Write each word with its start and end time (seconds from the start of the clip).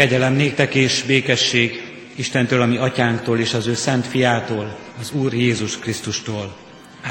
Kegyelem 0.00 0.32
néktek 0.32 0.74
és 0.74 1.02
békesség 1.02 1.82
Istentől, 2.14 2.62
ami 2.62 2.76
atyánktól 2.76 3.38
és 3.38 3.54
az 3.54 3.66
ő 3.66 3.74
szent 3.74 4.06
fiától, 4.06 4.78
az 5.00 5.12
Úr 5.12 5.34
Jézus 5.34 5.78
Krisztustól. 5.78 6.56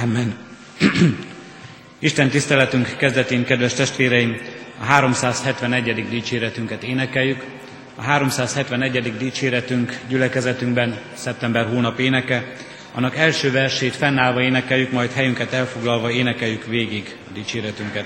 Amen. 0.01 0.37
Isten 1.99 2.29
tiszteletünk 2.29 2.95
kezdetén, 2.97 3.45
kedves 3.45 3.73
testvéreim, 3.73 4.37
a 4.79 4.83
371. 4.83 6.09
dicséretünket 6.09 6.83
énekeljük. 6.83 7.43
A 7.95 8.01
371. 8.01 9.17
dicséretünk 9.17 9.99
gyülekezetünkben 10.07 10.99
szeptember 11.13 11.65
hónap 11.65 11.99
éneke. 11.99 12.53
Annak 12.93 13.17
első 13.17 13.51
versét 13.51 13.95
fennállva 13.95 14.41
énekeljük, 14.41 14.91
majd 14.91 15.11
helyünket 15.11 15.53
elfoglalva 15.53 16.11
énekeljük 16.11 16.65
végig 16.65 17.15
a 17.29 17.33
dicséretünket. 17.33 18.05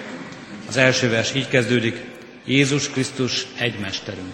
Az 0.68 0.78
első 0.78 1.10
vers 1.10 1.36
így 1.36 1.48
kezdődik, 1.48 2.02
Jézus 2.46 2.90
Krisztus 2.90 3.46
egy 3.58 3.80
mesterünk. 3.80 4.32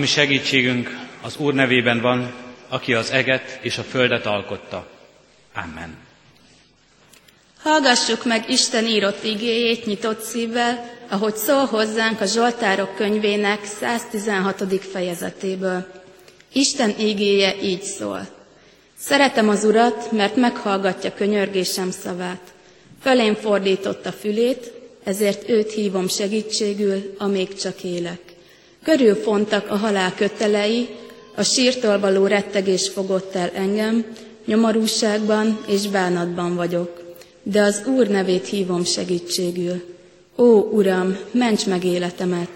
Ami 0.00 0.08
segítségünk 0.08 0.98
az 1.22 1.36
Úr 1.36 1.54
nevében 1.54 2.00
van, 2.00 2.32
aki 2.68 2.94
az 2.94 3.10
eget 3.10 3.58
és 3.62 3.78
a 3.78 3.82
földet 3.82 4.26
alkotta. 4.26 4.86
Amen. 5.54 5.96
Hallgassuk 7.62 8.24
meg 8.24 8.50
Isten 8.50 8.86
írott 8.86 9.24
igéjét 9.24 9.86
nyitott 9.86 10.20
szívvel, 10.20 10.90
ahogy 11.08 11.34
szól 11.34 11.64
hozzánk 11.64 12.20
a 12.20 12.24
Zsoltárok 12.24 12.94
könyvének 12.94 13.64
116. 13.64 14.84
fejezetéből. 14.92 15.86
Isten 16.52 16.94
igéje 16.98 17.54
így 17.62 17.82
szól. 17.82 18.28
Szeretem 18.98 19.48
az 19.48 19.64
Urat, 19.64 20.12
mert 20.12 20.36
meghallgatja 20.36 21.14
könyörgésem 21.14 21.90
szavát. 21.90 22.52
Fölém 23.02 23.34
fordította 23.34 24.12
fülét, 24.12 24.72
ezért 25.04 25.48
őt 25.48 25.72
hívom 25.72 26.08
segítségül, 26.08 27.14
amíg 27.18 27.54
csak 27.54 27.82
élek. 27.82 28.29
Körülfontak 28.84 29.70
a 29.70 29.76
halál 29.76 30.14
kötelei, 30.14 30.88
a 31.34 31.42
sírtól 31.42 32.00
való 32.00 32.26
rettegés 32.26 32.88
fogott 32.88 33.34
el 33.34 33.50
engem, 33.54 34.04
nyomorúságban 34.44 35.64
és 35.66 35.88
bánatban 35.88 36.54
vagyok, 36.56 37.14
de 37.42 37.62
az 37.62 37.82
Úr 37.86 38.08
nevét 38.08 38.46
hívom 38.46 38.84
segítségül. 38.84 39.82
Ó, 40.36 40.60
Uram, 40.72 41.16
ments 41.30 41.66
meg 41.66 41.84
életemet! 41.84 42.50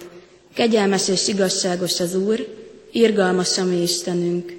Kegyelmes 0.55 1.09
és 1.09 1.29
igazságos 1.29 2.01
az 2.01 2.15
Úr, 2.15 2.47
irgalmas 2.93 3.59
a 3.59 3.65
mi 3.65 3.83
Istenünk. 3.83 4.57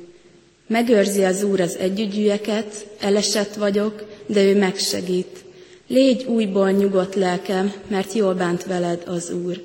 Megőrzi 0.68 1.24
az 1.24 1.44
Úr 1.44 1.62
az 1.62 1.78
együgyűeket, 1.78 2.88
elesett 3.00 3.54
vagyok, 3.54 4.04
de 4.26 4.44
ő 4.44 4.58
megsegít. 4.58 5.44
Légy 5.88 6.24
újból 6.24 6.72
nyugodt 6.72 7.16
lelkem, 7.16 7.74
mert 7.88 8.14
jól 8.14 8.34
bánt 8.34 8.64
veled 8.64 9.04
az 9.06 9.32
Úr. 9.46 9.62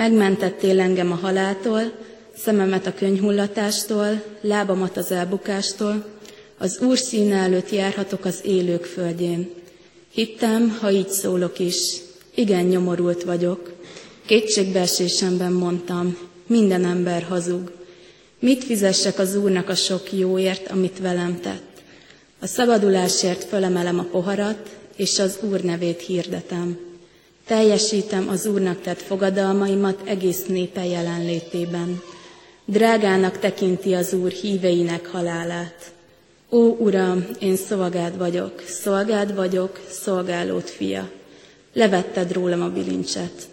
Megmentettél 0.00 0.80
engem 0.80 1.12
a 1.12 1.14
haláltól, 1.14 1.92
szememet 2.36 2.86
a 2.86 2.94
könyhullatástól, 2.94 4.22
lábamat 4.40 4.96
az 4.96 5.10
elbukástól, 5.10 6.04
az 6.58 6.78
Úr 6.80 6.98
színe 6.98 7.36
előtt 7.36 7.70
járhatok 7.70 8.24
az 8.24 8.40
élők 8.42 8.84
földjén. 8.84 9.50
Hittem, 10.12 10.78
ha 10.80 10.90
így 10.90 11.08
szólok 11.08 11.58
is, 11.58 11.96
igen 12.34 12.64
nyomorult 12.64 13.22
vagyok. 13.22 13.72
Kétségbeesésemben 14.26 15.52
mondtam, 15.52 16.18
minden 16.46 16.84
ember 16.84 17.22
hazug. 17.22 17.72
Mit 18.38 18.64
fizessek 18.64 19.18
az 19.18 19.36
Úrnak 19.36 19.68
a 19.68 19.74
sok 19.74 20.12
jóért, 20.12 20.70
amit 20.70 20.98
velem 20.98 21.40
tett? 21.40 21.82
A 22.40 22.46
szabadulásért 22.46 23.44
fölemelem 23.44 23.98
a 23.98 24.06
poharat, 24.10 24.76
és 24.96 25.18
az 25.18 25.38
Úr 25.40 25.60
nevét 25.60 26.00
hirdetem. 26.00 26.89
Teljesítem 27.50 28.28
az 28.28 28.46
Úrnak 28.46 28.80
tett 28.80 29.00
fogadalmaimat 29.00 30.00
egész 30.04 30.46
népe 30.46 30.84
jelenlétében. 30.84 32.02
Drágának 32.64 33.38
tekinti 33.38 33.94
az 33.94 34.12
Úr 34.12 34.30
híveinek 34.30 35.06
halálát. 35.06 35.92
Ó, 36.50 36.76
Uram, 36.78 37.26
én 37.40 37.56
szolgád 37.56 38.18
vagyok, 38.18 38.62
szolgád 38.66 39.34
vagyok, 39.34 39.80
szolgálót 39.88 40.70
fia. 40.70 41.10
Levetted 41.72 42.32
rólam 42.32 42.62
a 42.62 42.68
bilincset. 42.68 43.48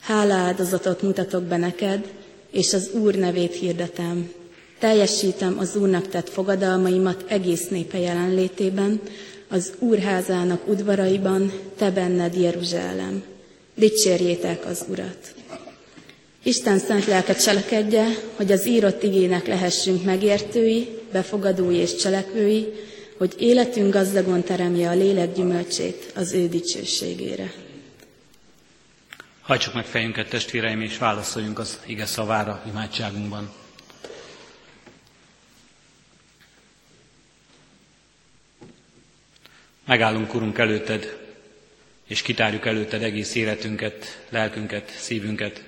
Háláldozatot 0.00 1.02
mutatok 1.02 1.42
be 1.42 1.56
neked, 1.56 2.12
és 2.50 2.74
az 2.74 2.90
Úr 2.92 3.14
nevét 3.14 3.54
hirdetem. 3.54 4.32
Teljesítem 4.78 5.56
az 5.58 5.76
Úrnak 5.76 6.08
tett 6.08 6.28
fogadalmaimat 6.28 7.24
egész 7.28 7.68
népe 7.68 7.98
jelenlétében, 7.98 9.00
az 9.48 9.72
Úrházának 9.78 10.68
udvaraiban, 10.68 11.52
te 11.76 11.90
benned 11.90 12.34
Jeruzsálem. 12.34 13.22
Dicsérjétek 13.74 14.66
az 14.66 14.84
Urat! 14.88 15.34
Isten 16.42 16.78
szent 16.78 17.06
lelke 17.06 17.34
cselekedje, 17.34 18.06
hogy 18.36 18.52
az 18.52 18.66
írott 18.66 19.02
igének 19.02 19.46
lehessünk 19.46 20.04
megértői, 20.04 20.88
befogadói 21.12 21.76
és 21.76 21.96
cselekvői, 21.96 22.66
hogy 23.18 23.34
életünk 23.38 23.92
gazdagon 23.92 24.42
teremje 24.42 24.88
a 24.88 24.94
lélek 24.94 25.34
gyümölcsét 25.34 26.12
az 26.14 26.32
ő 26.32 26.48
dicsőségére. 26.48 27.52
Hajtsuk 29.40 29.74
meg 29.74 29.84
fejünket, 29.84 30.28
testvéreim, 30.28 30.80
és 30.80 30.98
válaszoljunk 30.98 31.58
az 31.58 31.78
ige 31.86 32.06
szavára 32.06 32.62
imádságunkban. 32.68 33.52
Megállunk, 39.88 40.34
Urunk, 40.34 40.58
előtted, 40.58 41.18
és 42.06 42.22
kitárjuk 42.22 42.66
előtted 42.66 43.02
egész 43.02 43.34
életünket, 43.34 44.26
lelkünket, 44.28 44.90
szívünket. 44.90 45.64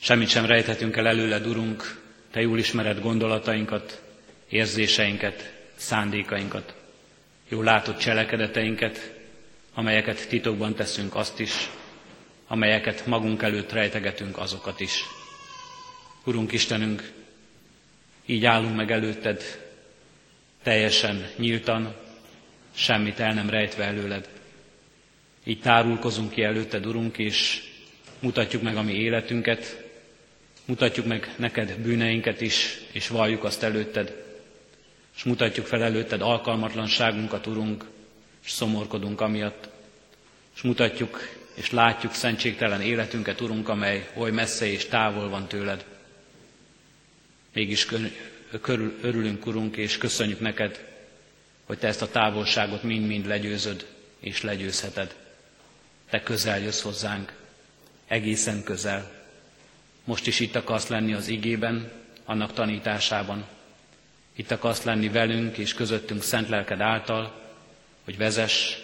Semmit 0.00 0.28
sem 0.28 0.46
rejthetünk 0.46 0.96
el 0.96 1.06
előled, 1.06 1.46
Urunk, 1.46 2.00
Te 2.30 2.40
jól 2.40 2.58
ismered 2.58 3.00
gondolatainkat, 3.00 4.02
érzéseinket, 4.48 5.52
szándékainkat. 5.76 6.74
Jól 7.48 7.64
látod 7.64 7.96
cselekedeteinket, 7.96 9.14
amelyeket 9.74 10.28
titokban 10.28 10.74
teszünk 10.74 11.14
azt 11.14 11.40
is, 11.40 11.70
amelyeket 12.46 13.06
magunk 13.06 13.42
előtt 13.42 13.72
rejtegetünk 13.72 14.38
azokat 14.38 14.80
is. 14.80 15.00
Urunk 16.24 16.52
Istenünk, 16.52 17.12
így 18.26 18.44
állunk 18.44 18.76
meg 18.76 18.90
előtted, 18.90 19.42
teljesen 20.62 21.28
nyíltan, 21.36 22.04
semmit 22.76 23.20
el 23.20 23.34
nem 23.34 23.50
rejtve 23.50 23.84
előled. 23.84 24.28
Így 25.44 25.60
tárulkozunk 25.60 26.30
ki 26.30 26.42
előtted, 26.42 26.86
Urunk, 26.86 27.18
és 27.18 27.62
mutatjuk 28.18 28.62
meg 28.62 28.76
a 28.76 28.82
mi 28.82 28.92
életünket, 28.92 29.84
mutatjuk 30.64 31.06
meg 31.06 31.34
neked 31.36 31.78
bűneinket 31.78 32.40
is, 32.40 32.78
és 32.92 33.08
valljuk 33.08 33.44
azt 33.44 33.62
előtted, 33.62 34.24
és 35.16 35.22
mutatjuk 35.22 35.66
fel 35.66 35.82
előtted 35.82 36.20
alkalmatlanságunkat, 36.20 37.46
Urunk, 37.46 37.84
és 38.44 38.50
szomorkodunk 38.50 39.20
amiatt, 39.20 39.68
és 40.54 40.62
mutatjuk 40.62 41.20
és 41.54 41.70
látjuk 41.70 42.12
szentségtelen 42.12 42.80
életünket, 42.80 43.40
Urunk, 43.40 43.68
amely 43.68 44.08
oly 44.14 44.30
messze 44.30 44.66
és 44.66 44.86
távol 44.86 45.28
van 45.28 45.48
tőled. 45.48 45.84
Mégis 47.52 47.86
körül, 48.60 48.98
örülünk, 49.00 49.46
Urunk, 49.46 49.76
és 49.76 49.98
köszönjük 49.98 50.40
neked, 50.40 50.95
hogy 51.66 51.78
Te 51.78 51.86
ezt 51.86 52.02
a 52.02 52.10
távolságot 52.10 52.82
mind-mind 52.82 53.26
legyőzöd 53.26 53.86
és 54.20 54.42
legyőzheted. 54.42 55.14
Te 56.10 56.22
közel 56.22 56.58
jössz 56.60 56.80
hozzánk, 56.82 57.32
egészen 58.06 58.62
közel. 58.62 59.10
Most 60.04 60.26
is 60.26 60.40
itt 60.40 60.54
akarsz 60.56 60.86
lenni 60.88 61.12
az 61.12 61.28
igében, 61.28 61.90
annak 62.24 62.52
tanításában. 62.52 63.46
Itt 64.36 64.50
akarsz 64.50 64.82
lenni 64.82 65.08
velünk 65.08 65.58
és 65.58 65.74
közöttünk 65.74 66.22
szent 66.22 66.48
lelked 66.48 66.80
által, 66.80 67.42
hogy 68.04 68.16
vezess, 68.16 68.76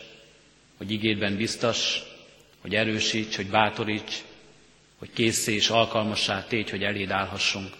hogy 0.77 0.91
igédben 0.91 1.37
biztos, 1.37 1.99
hogy 2.61 2.75
erősíts, 2.75 3.37
hogy 3.37 3.47
bátoríts, 3.51 4.15
hogy 4.99 5.11
készé 5.13 5.55
és 5.55 5.69
alkalmassá 5.71 6.45
tégy, 6.45 6.71
hogy 6.71 6.83
eléd 6.83 7.11
állhassunk. 7.11 7.75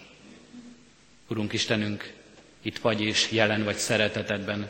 Urunk 1.27 1.53
Istenünk, 1.53 2.13
itt 2.61 2.77
vagy 2.77 3.01
és 3.01 3.31
jelen 3.31 3.63
vagy 3.63 3.75
szeretetedben, 3.75 4.69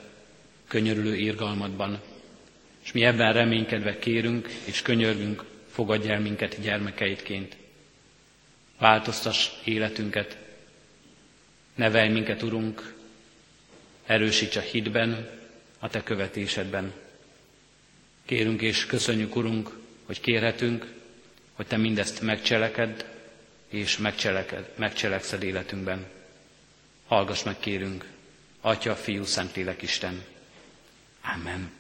könyörülő 0.68 1.16
írgalmadban, 1.16 2.02
és 2.84 2.92
mi 2.92 3.04
ebben 3.04 3.34
reménykedve 3.34 4.00
kérünk 4.00 4.50
és 4.66 4.82
könyörgünk, 4.82 5.44
fogadj 5.72 6.10
el 6.10 6.20
minket 6.20 6.62
gyermekeidként. 6.62 7.58
Változtass 8.78 9.50
életünket, 9.64 10.38
nevelj 11.76 12.10
minket, 12.10 12.42
Urunk, 12.42 12.94
erősíts 14.06 14.56
a 14.56 14.62
hitben, 14.62 15.30
a 15.80 15.90
Te 15.90 16.04
követésedben. 16.04 16.94
Kérünk 18.26 18.62
és 18.62 18.86
köszönjük, 18.86 19.36
Urunk, 19.36 19.78
hogy 20.06 20.22
kérhetünk, 20.22 20.94
hogy 21.54 21.68
Te 21.68 21.78
mindezt 21.78 22.22
megcseleked, 22.22 23.12
és 23.68 23.98
megcseleked, 23.98 24.70
megcselekszed 24.76 25.44
életünkben. 25.44 26.06
Hallgass 27.08 27.44
meg, 27.44 27.60
kérünk, 27.60 28.06
Atya, 28.62 28.96
Fiú, 28.96 29.24
Szentlélek, 29.24 29.82
Isten. 29.82 30.24
Amen. 31.24 31.72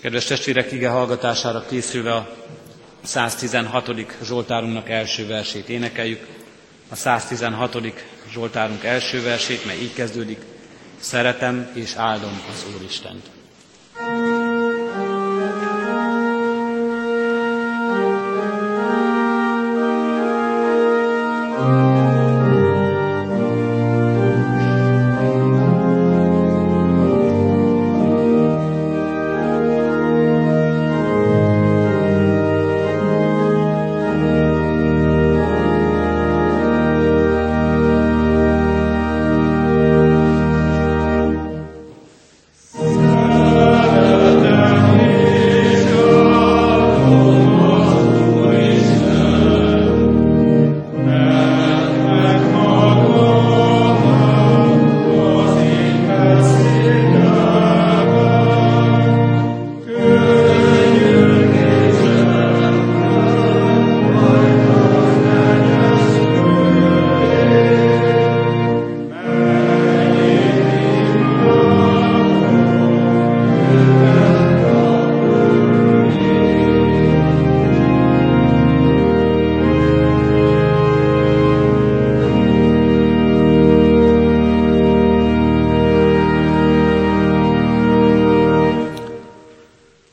Kedves 0.00 0.24
testvérek, 0.24 0.72
ige 0.72 0.88
hallgatására 0.88 1.64
készülve 1.68 2.14
a 2.14 2.28
116. 3.02 3.90
Zsoltárunknak 4.22 4.88
első 4.88 5.26
versét 5.26 5.68
énekeljük. 5.68 6.26
A 6.88 6.94
116. 6.94 7.76
Zsoltárunk 8.30 8.84
első 8.84 9.22
versét, 9.22 9.64
mely 9.66 9.76
így 9.80 9.94
kezdődik. 9.94 10.40
Szeretem 11.00 11.70
és 11.74 11.94
áldom 11.94 12.42
az 12.50 12.64
Úristent. 12.76 13.30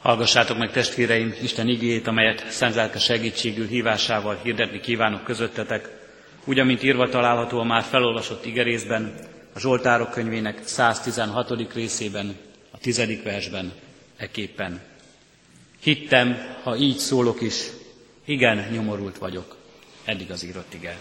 Hallgassátok 0.05 0.57
meg 0.57 0.71
testvéreim 0.71 1.35
Isten 1.41 1.67
igéjét, 1.67 2.07
amelyet 2.07 2.49
szent 2.49 2.99
segítségül 2.99 3.67
hívásával 3.67 4.39
hirdetni 4.43 4.79
kívánok 4.79 5.23
közöttetek, 5.23 5.89
úgy, 6.43 6.59
amint 6.59 6.83
írva 6.83 7.09
található 7.09 7.59
a 7.59 7.63
már 7.63 7.83
felolvasott 7.83 8.45
igerészben, 8.45 9.13
a 9.53 9.59
Zsoltárok 9.59 10.09
könyvének 10.11 10.61
116. 10.63 11.73
részében, 11.73 12.35
a 12.71 12.77
tizedik 12.77 13.23
versben, 13.23 13.71
eképpen. 14.17 14.81
Hittem, 15.81 16.55
ha 16.63 16.75
így 16.75 16.97
szólok 16.97 17.41
is, 17.41 17.55
igen, 18.25 18.67
nyomorult 18.71 19.17
vagyok. 19.17 19.55
Eddig 20.03 20.31
az 20.31 20.43
írott 20.43 20.73
ige. 20.73 20.97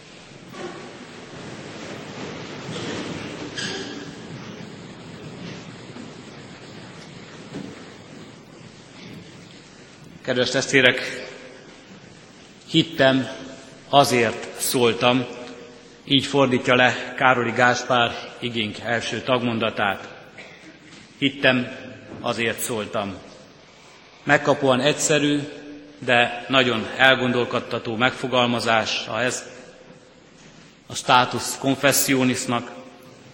Kedves 10.24 10.50
testvérek, 10.50 11.00
hittem, 12.68 13.28
azért 13.88 14.60
szóltam, 14.60 15.26
így 16.04 16.26
fordítja 16.26 16.74
le 16.74 17.14
Károli 17.16 17.50
Gáspár 17.50 18.10
igénk 18.38 18.78
első 18.78 19.20
tagmondatát. 19.20 20.08
Hittem, 21.18 21.76
azért 22.20 22.58
szóltam. 22.58 23.14
Megkapóan 24.22 24.80
egyszerű, 24.80 25.38
de 25.98 26.44
nagyon 26.48 26.86
elgondolkodtató 26.96 27.96
megfogalmazás 27.96 29.06
ez 29.18 29.42
a 30.86 30.94
status 30.94 31.58
confessionisnak, 31.58 32.70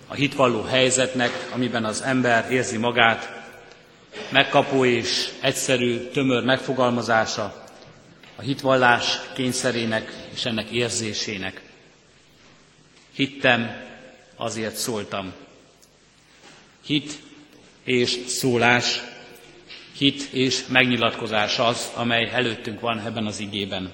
a 0.09 0.15
hitvalló 0.15 0.63
helyzetnek, 0.63 1.49
amiben 1.55 1.85
az 1.85 2.03
ember 2.03 2.51
érzi 2.51 2.77
magát, 2.77 3.40
megkapó 4.29 4.85
és 4.85 5.29
egyszerű, 5.41 5.99
tömör 5.99 6.45
megfogalmazása 6.45 7.65
a 8.37 8.43
hitvallás 8.43 9.19
kényszerének 9.35 10.13
és 10.35 10.45
ennek 10.45 10.69
érzésének. 10.71 11.61
Hittem, 13.15 13.71
azért 14.37 14.77
szóltam. 14.77 15.33
Hit 16.85 17.19
és 17.85 18.19
szólás, 18.27 19.01
hit 19.97 20.23
és 20.33 20.67
megnyilatkozás 20.69 21.59
az, 21.59 21.91
amely 21.95 22.31
előttünk 22.33 22.81
van 22.81 23.01
ebben 23.07 23.27
az 23.27 23.39
igében. 23.41 23.93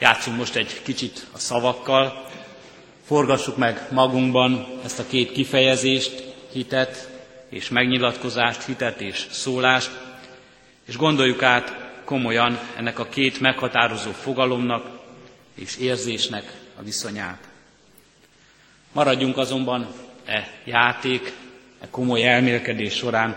Játszunk 0.00 0.36
most 0.36 0.56
egy 0.56 0.82
kicsit 0.82 1.26
a 1.32 1.38
szavakkal, 1.38 2.26
forgassuk 3.04 3.56
meg 3.56 3.86
magunkban 3.90 4.66
ezt 4.84 4.98
a 4.98 5.06
két 5.06 5.32
kifejezést, 5.32 6.34
hitet 6.52 7.11
és 7.52 7.68
megnyilatkozást, 7.68 8.64
hitet 8.64 9.00
és 9.00 9.26
szólást, 9.30 9.90
és 10.86 10.96
gondoljuk 10.96 11.42
át 11.42 11.90
komolyan 12.04 12.58
ennek 12.76 12.98
a 12.98 13.06
két 13.08 13.40
meghatározó 13.40 14.10
fogalomnak 14.10 15.00
és 15.54 15.76
érzésnek 15.76 16.52
a 16.78 16.82
viszonyát. 16.82 17.48
Maradjunk 18.92 19.38
azonban 19.38 19.86
e 20.24 20.48
játék, 20.64 21.32
e 21.80 21.88
komoly 21.90 22.24
elmélkedés 22.26 22.94
során 22.94 23.36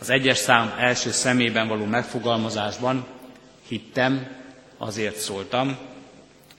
az 0.00 0.10
egyes 0.10 0.38
szám 0.38 0.74
első 0.78 1.10
szemében 1.10 1.68
való 1.68 1.84
megfogalmazásban 1.84 3.06
hittem, 3.68 4.26
azért 4.78 5.16
szóltam, 5.16 5.78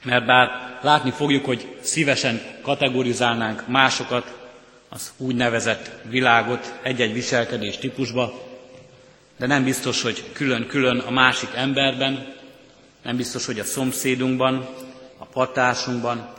mert 0.03 0.25
bár 0.25 0.49
látni 0.81 1.11
fogjuk, 1.11 1.45
hogy 1.45 1.77
szívesen 1.81 2.41
kategorizálnánk 2.61 3.67
másokat 3.67 4.42
az 4.93 5.13
úgynevezett 5.17 5.91
világot 6.09 6.79
egy-egy 6.83 7.13
viselkedés 7.13 7.77
típusba, 7.77 8.33
de 9.37 9.47
nem 9.47 9.63
biztos, 9.63 10.01
hogy 10.01 10.31
külön-külön 10.33 10.99
a 10.99 11.11
másik 11.11 11.49
emberben, 11.55 12.35
nem 13.01 13.15
biztos, 13.15 13.45
hogy 13.45 13.59
a 13.59 13.63
szomszédunkban, 13.63 14.67
a 15.17 15.25
partársunkban, 15.25 16.33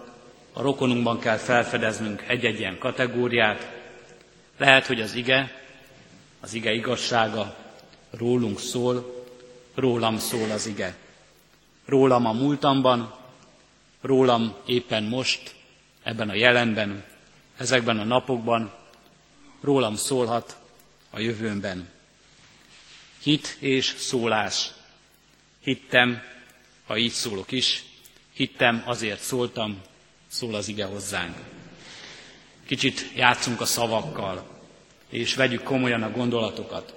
a 0.52 0.62
rokonunkban 0.62 1.18
kell 1.18 1.36
felfedeznünk 1.36 2.24
egy-egy 2.26 2.58
ilyen 2.58 2.78
kategóriát. 2.78 3.72
Lehet, 4.58 4.86
hogy 4.86 5.00
az 5.00 5.14
ige, 5.14 5.52
az 6.40 6.54
ige 6.54 6.72
igazsága 6.72 7.56
rólunk 8.10 8.60
szól, 8.60 9.24
rólam 9.74 10.18
szól 10.18 10.50
az 10.50 10.66
ige. 10.66 10.94
Rólam 11.86 12.26
a 12.26 12.32
múltamban, 12.32 13.14
rólam 14.00 14.54
éppen 14.66 15.02
most, 15.02 15.54
ebben 16.02 16.28
a 16.28 16.34
jelenben, 16.34 17.04
ezekben 17.56 17.98
a 17.98 18.04
napokban, 18.04 18.72
rólam 19.60 19.96
szólhat 19.96 20.56
a 21.10 21.20
jövőmben. 21.20 21.88
Hit 23.22 23.56
és 23.58 23.94
szólás. 23.98 24.70
Hittem, 25.62 26.22
ha 26.86 26.96
így 26.96 27.12
szólok 27.12 27.52
is, 27.52 27.84
hittem, 28.32 28.82
azért 28.86 29.20
szóltam, 29.20 29.80
szól 30.28 30.54
az 30.54 30.68
ige 30.68 30.84
hozzánk. 30.84 31.36
Kicsit 32.66 33.10
játszunk 33.14 33.60
a 33.60 33.64
szavakkal, 33.64 34.46
és 35.08 35.34
vegyük 35.34 35.62
komolyan 35.62 36.02
a 36.02 36.10
gondolatokat. 36.10 36.94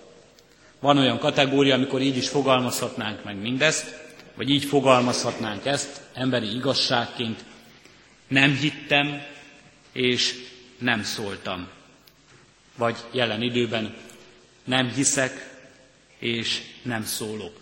Van 0.80 0.98
olyan 0.98 1.20
kategória, 1.20 1.76
amikor 1.76 2.02
így 2.02 2.18
is 2.18 2.30
fogalmazhatnánk 2.30 3.24
meg 3.24 3.36
mindezt, 3.36 4.06
vagy 4.36 4.50
így 4.50 4.64
fogalmazhatnánk 4.64 5.66
ezt 5.66 6.02
emberi 6.14 6.56
igazságként. 6.56 7.44
Nem 8.28 8.56
hittem, 8.56 9.22
és 9.98 10.36
nem 10.78 11.04
szóltam. 11.04 11.68
Vagy 12.76 12.98
jelen 13.12 13.42
időben 13.42 13.96
nem 14.64 14.90
hiszek, 14.94 15.60
és 16.18 16.62
nem 16.82 17.04
szólok. 17.04 17.60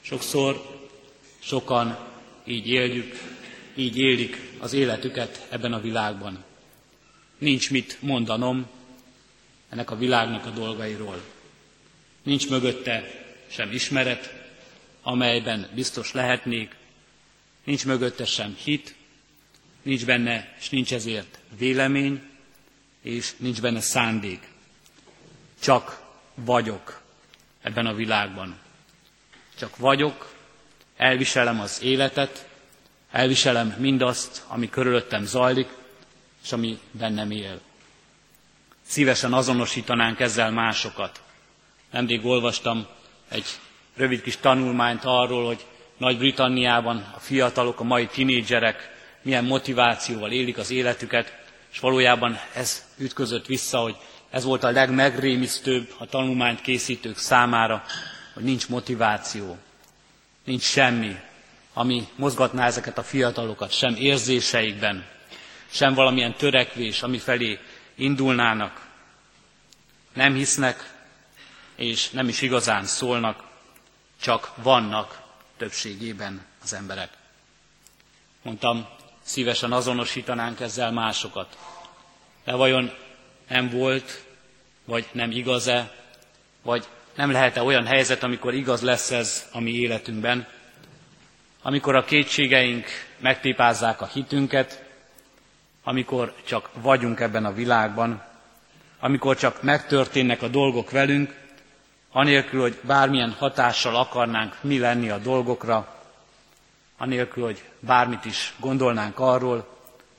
Sokszor 0.00 0.80
sokan 1.38 1.98
így 2.44 2.68
éljük, 2.68 3.20
így 3.74 3.98
élik 3.98 4.36
az 4.58 4.72
életüket 4.72 5.46
ebben 5.50 5.72
a 5.72 5.80
világban. 5.80 6.44
Nincs 7.38 7.70
mit 7.70 7.96
mondanom 8.00 8.66
ennek 9.68 9.90
a 9.90 9.96
világnak 9.96 10.46
a 10.46 10.50
dolgairól. 10.50 11.22
Nincs 12.22 12.48
mögötte 12.48 13.24
sem 13.46 13.72
ismeret, 13.72 14.34
amelyben 15.02 15.68
biztos 15.74 16.12
lehetnék, 16.12 16.74
nincs 17.64 17.86
mögötte 17.86 18.24
sem 18.24 18.56
hit, 18.64 18.94
nincs 19.82 20.06
benne, 20.06 20.54
és 20.58 20.70
nincs 20.70 20.92
ezért 20.92 21.38
vélemény, 21.58 22.22
és 23.02 23.32
nincs 23.36 23.60
benne 23.60 23.80
szándék. 23.80 24.48
Csak 25.60 26.00
vagyok 26.34 27.02
ebben 27.62 27.86
a 27.86 27.94
világban. 27.94 28.58
Csak 29.58 29.76
vagyok, 29.76 30.34
elviselem 30.96 31.60
az 31.60 31.82
életet, 31.82 32.48
elviselem 33.10 33.74
mindazt, 33.78 34.44
ami 34.48 34.68
körülöttem 34.68 35.24
zajlik, 35.24 35.68
és 36.42 36.52
ami 36.52 36.78
bennem 36.90 37.30
él. 37.30 37.60
Szívesen 38.86 39.32
azonosítanánk 39.32 40.20
ezzel 40.20 40.50
másokat. 40.50 41.20
Nemrég 41.90 42.24
olvastam 42.26 42.86
egy 43.28 43.44
rövid 43.96 44.22
kis 44.22 44.36
tanulmányt 44.36 45.04
arról, 45.04 45.46
hogy 45.46 45.66
Nagy-Britanniában 45.96 47.12
a 47.16 47.18
fiatalok, 47.18 47.80
a 47.80 47.84
mai 47.84 48.06
tinédzserek 48.06 48.91
milyen 49.22 49.44
motivációval 49.44 50.30
élik 50.32 50.58
az 50.58 50.70
életüket, 50.70 51.40
és 51.72 51.78
valójában 51.78 52.38
ez 52.54 52.84
ütközött 52.98 53.46
vissza, 53.46 53.78
hogy 53.78 53.96
ez 54.30 54.44
volt 54.44 54.64
a 54.64 54.70
legmegrémisztőbb 54.70 55.94
a 55.98 56.06
tanulmányt 56.06 56.60
készítők 56.60 57.18
számára, 57.18 57.84
hogy 58.34 58.42
nincs 58.42 58.68
motiváció, 58.68 59.58
nincs 60.44 60.62
semmi, 60.62 61.16
ami 61.72 62.08
mozgatná 62.16 62.66
ezeket 62.66 62.98
a 62.98 63.02
fiatalokat, 63.02 63.72
sem 63.72 63.94
érzéseikben, 63.94 65.04
sem 65.70 65.94
valamilyen 65.94 66.34
törekvés, 66.34 67.02
ami 67.02 67.18
felé 67.18 67.58
indulnának. 67.94 68.86
Nem 70.12 70.34
hisznek, 70.34 70.94
és 71.76 72.10
nem 72.10 72.28
is 72.28 72.42
igazán 72.42 72.84
szólnak, 72.84 73.42
csak 74.20 74.52
vannak 74.56 75.20
többségében 75.56 76.44
az 76.62 76.72
emberek. 76.72 77.10
Mondtam, 78.42 78.88
szívesen 79.32 79.72
azonosítanánk 79.72 80.60
ezzel 80.60 80.92
másokat. 80.92 81.58
De 82.44 82.54
vajon 82.54 82.92
nem 83.48 83.70
volt, 83.70 84.24
vagy 84.84 85.06
nem 85.12 85.30
igaz-e, 85.30 85.92
vagy 86.62 86.86
nem 87.14 87.30
lehet-e 87.30 87.62
olyan 87.62 87.86
helyzet, 87.86 88.22
amikor 88.22 88.54
igaz 88.54 88.82
lesz 88.82 89.10
ez 89.10 89.48
a 89.52 89.60
mi 89.60 89.70
életünkben, 89.70 90.46
amikor 91.62 91.94
a 91.94 92.04
kétségeink 92.04 92.86
megtépázzák 93.18 94.00
a 94.00 94.06
hitünket, 94.06 94.84
amikor 95.84 96.34
csak 96.46 96.70
vagyunk 96.74 97.20
ebben 97.20 97.44
a 97.44 97.52
világban, 97.52 98.22
amikor 99.00 99.36
csak 99.36 99.62
megtörténnek 99.62 100.42
a 100.42 100.48
dolgok 100.48 100.90
velünk, 100.90 101.34
anélkül, 102.10 102.60
hogy 102.60 102.78
bármilyen 102.82 103.36
hatással 103.38 103.96
akarnánk 103.96 104.56
mi 104.60 104.78
lenni 104.78 105.10
a 105.10 105.18
dolgokra, 105.18 106.01
anélkül, 107.02 107.44
hogy 107.44 107.62
bármit 107.80 108.24
is 108.24 108.54
gondolnánk 108.58 109.18
arról, 109.18 109.78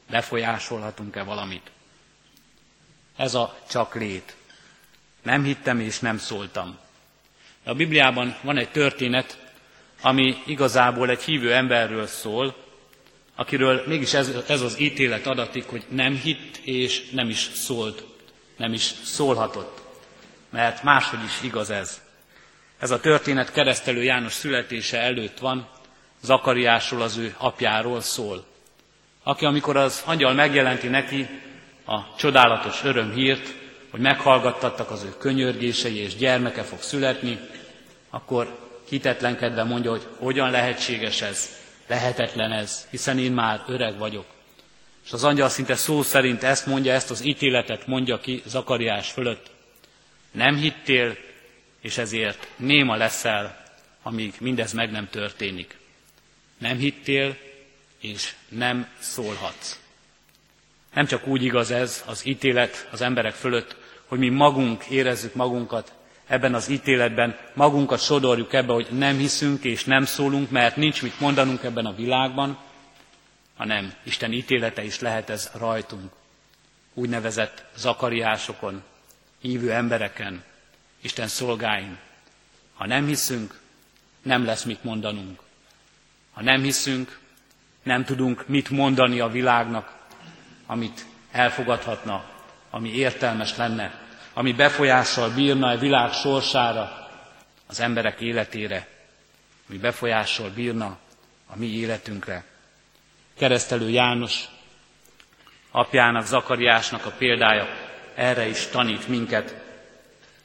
befolyásolhatunk-e 0.10 1.24
valamit. 1.24 1.72
Ez 3.16 3.34
a 3.34 3.58
csak 3.70 3.96
lét. 3.96 4.36
Nem 5.22 5.44
hittem 5.44 5.80
és 5.80 6.00
nem 6.00 6.18
szóltam. 6.18 6.78
A 7.64 7.74
Bibliában 7.74 8.36
van 8.42 8.58
egy 8.58 8.70
történet, 8.70 9.54
ami 10.02 10.38
igazából 10.46 11.10
egy 11.10 11.24
hívő 11.24 11.54
emberről 11.54 12.08
szól, 12.08 12.56
akiről 13.36 13.84
mégis 13.88 14.14
ez, 14.14 14.30
ez 14.48 14.62
az 14.62 14.80
ítélet 14.80 15.28
adatik, 15.28 15.66
hogy 15.66 15.86
nem 15.90 16.16
hitt 16.16 16.58
és 16.58 17.10
nem 17.10 17.30
is 17.30 17.50
szólt, 17.54 18.04
nem 18.58 18.74
is 18.74 18.94
szólhatott. 19.04 19.82
Mert 20.50 20.84
máshogy 20.84 21.24
is 21.24 21.42
igaz 21.42 21.70
ez. 21.70 22.02
Ez 22.80 22.92
a 22.92 23.00
történet 23.00 23.52
keresztelő 23.52 24.04
János 24.04 24.34
születése 24.34 25.00
előtt 25.00 25.40
van, 25.40 25.68
Zakariásról, 26.24 27.02
az 27.02 27.18
ő 27.18 27.36
apjáról 27.38 28.02
szól. 28.02 28.44
Aki, 29.24 29.46
amikor 29.46 29.78
az 29.78 30.04
angyal 30.06 30.34
megjelenti 30.34 30.88
neki 30.88 31.28
a 31.86 32.16
csodálatos 32.16 32.84
örömhírt, 32.84 33.54
hogy 33.92 34.00
meghallgattattak 34.00 34.92
az 34.92 35.04
ő 35.04 35.14
könyörgései, 35.18 35.98
és 35.98 36.16
gyermeke 36.16 36.64
fog 36.64 36.82
születni, 36.82 37.40
akkor 38.10 38.58
hitetlenkedve 38.90 39.64
mondja, 39.64 39.92
hogy 39.92 40.08
hogyan 40.18 40.52
lehetséges 40.52 41.22
ez, 41.22 41.50
lehetetlen 41.88 42.52
ez, 42.52 42.88
hiszen 42.90 43.20
én 43.20 43.32
már 43.32 43.64
öreg 43.68 43.98
vagyok. 43.98 44.26
És 45.06 45.12
az 45.12 45.24
angyal 45.24 45.50
szinte 45.50 45.76
szó 45.76 46.02
szerint 46.02 46.44
ezt 46.44 46.66
mondja, 46.66 46.94
ezt 46.94 47.12
az 47.12 47.26
ítéletet 47.26 47.88
mondja 47.88 48.20
ki 48.20 48.42
Zakariás 48.46 49.12
fölött. 49.12 49.52
Nem 50.32 50.56
hittél, 50.56 51.18
és 51.82 51.98
ezért 51.98 52.48
néma 52.56 52.96
leszel, 52.96 53.64
amíg 54.04 54.34
mindez 54.40 54.74
meg 54.74 54.92
nem 54.92 55.10
történik. 55.10 55.78
Nem 56.64 56.78
hittél, 56.78 57.38
és 58.00 58.34
nem 58.50 58.88
szólhatsz. 59.00 59.80
Nem 60.94 61.06
csak 61.06 61.28
úgy 61.28 61.44
igaz 61.44 61.72
ez 61.72 62.04
az 62.06 62.26
ítélet 62.26 62.88
az 62.92 63.02
emberek 63.02 63.34
fölött, 63.34 63.76
hogy 64.06 64.20
mi 64.20 64.30
magunk 64.30 64.86
érezzük 64.86 65.34
magunkat 65.36 65.94
ebben 66.28 66.54
az 66.54 66.70
ítéletben, 66.70 67.38
magunkat 67.54 68.02
sodorjuk 68.02 68.54
ebbe, 68.54 68.74
hogy 68.74 68.88
nem 68.92 69.18
hiszünk 69.18 69.64
és 69.64 69.84
nem 69.84 70.06
szólunk, 70.06 70.50
mert 70.50 70.76
nincs 70.76 71.02
mit 71.02 71.20
mondanunk 71.20 71.64
ebben 71.64 71.86
a 71.86 71.96
világban, 71.96 72.58
hanem 73.56 73.94
Isten 74.04 74.32
ítélete 74.32 74.84
is 74.84 75.00
lehet 75.00 75.30
ez 75.30 75.52
rajtunk. 75.54 76.12
Úgynevezett 76.94 77.66
zakariásokon, 77.76 78.84
hívő 79.42 79.72
embereken, 79.72 80.44
Isten 81.02 81.28
szolgáin. 81.28 81.98
Ha 82.74 82.88
nem 82.88 83.06
hiszünk, 83.08 83.60
nem 84.22 84.46
lesz 84.46 84.64
mit 84.64 84.84
mondanunk. 84.84 85.43
Ha 86.34 86.42
nem 86.42 86.62
hiszünk, 86.62 87.20
nem 87.84 88.04
tudunk 88.04 88.48
mit 88.48 88.70
mondani 88.70 89.20
a 89.20 89.28
világnak, 89.28 89.94
amit 90.66 91.06
elfogadhatna, 91.32 92.24
ami 92.70 92.96
értelmes 92.96 93.58
lenne, 93.58 94.02
ami 94.34 94.54
befolyással 94.54 95.30
bírna 95.30 95.68
a 95.68 95.78
világ 95.78 96.12
sorsára, 96.12 97.10
az 97.68 97.80
emberek 97.80 98.22
életére, 98.22 98.88
ami 99.70 99.78
befolyással 99.78 100.50
bírna 100.50 100.98
a 101.48 101.58
mi 101.58 101.66
életünkre. 101.66 102.44
Keresztelő 103.38 103.90
János 103.90 104.44
apjának, 105.72 106.26
Zakariásnak 106.26 107.06
a 107.06 107.12
példája 107.12 107.68
erre 108.16 108.48
is 108.48 108.68
tanít 108.68 109.08
minket. 109.08 109.56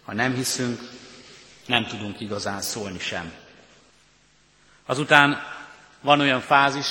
Ha 0.05 0.15
nem 0.15 0.35
hiszünk, 0.35 0.81
nem 1.67 1.87
tudunk 1.87 2.21
igazán 2.21 2.61
szólni 2.61 2.99
sem. 2.99 3.33
Azután 4.87 5.43
van 6.01 6.21
olyan 6.21 6.41
fázis, 6.41 6.87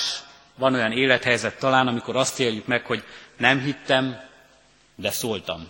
van 0.54 0.74
olyan 0.74 0.92
élethelyzet 0.92 1.58
talán, 1.58 1.86
amikor 1.86 2.16
azt 2.16 2.40
éljük 2.40 2.66
meg, 2.66 2.86
hogy 2.86 3.04
nem 3.36 3.60
hittem, 3.60 4.20
de 4.94 5.10
szóltam. 5.10 5.68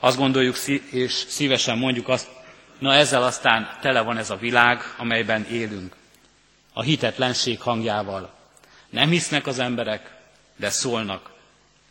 Azt 0.00 0.16
gondoljuk, 0.16 0.56
és 0.90 1.12
szívesen 1.12 1.78
mondjuk 1.78 2.08
azt, 2.08 2.28
na 2.78 2.94
ezzel 2.94 3.22
aztán 3.22 3.76
tele 3.80 4.00
van 4.00 4.16
ez 4.16 4.30
a 4.30 4.36
világ, 4.36 4.82
amelyben 4.96 5.44
élünk. 5.44 5.94
A 6.72 6.82
hitetlenség 6.82 7.60
hangjával. 7.60 8.34
Nem 8.90 9.08
hisznek 9.08 9.46
az 9.46 9.58
emberek, 9.58 10.10
de 10.56 10.70
szólnak, 10.70 11.30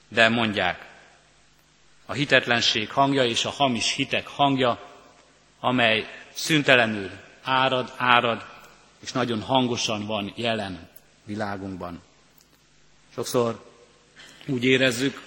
de 0.08 0.30
mondják. 0.30 0.86
A 2.06 2.14
hitetlenség 2.14 2.92
hangja 2.92 3.26
és 3.26 3.46
a 3.46 3.50
hamis 3.50 3.94
hitek 3.94 4.28
hangja, 4.28 4.80
amely 5.60 6.06
szüntelenül 6.34 7.10
árad, 7.44 7.94
árad, 7.98 8.46
és 9.02 9.12
nagyon 9.12 9.42
hangosan 9.42 10.06
van 10.06 10.34
jelen 10.36 10.90
világunkban. 11.26 12.02
Sokszor 13.14 13.66
úgy 14.48 14.64
érezzük, 14.64 15.22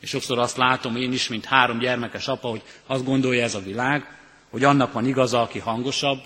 és 0.00 0.08
sokszor 0.08 0.38
azt 0.38 0.56
látom 0.56 0.96
én 0.96 1.12
is, 1.12 1.28
mint 1.28 1.44
három 1.44 1.78
gyermekes 1.78 2.28
apa, 2.28 2.48
hogy 2.48 2.62
azt 2.86 3.04
gondolja 3.04 3.42
ez 3.42 3.54
a 3.54 3.60
világ, 3.62 4.18
hogy 4.50 4.64
annak 4.64 4.92
van 4.92 5.06
igaza, 5.06 5.40
aki 5.42 5.58
hangosabb, 5.58 6.18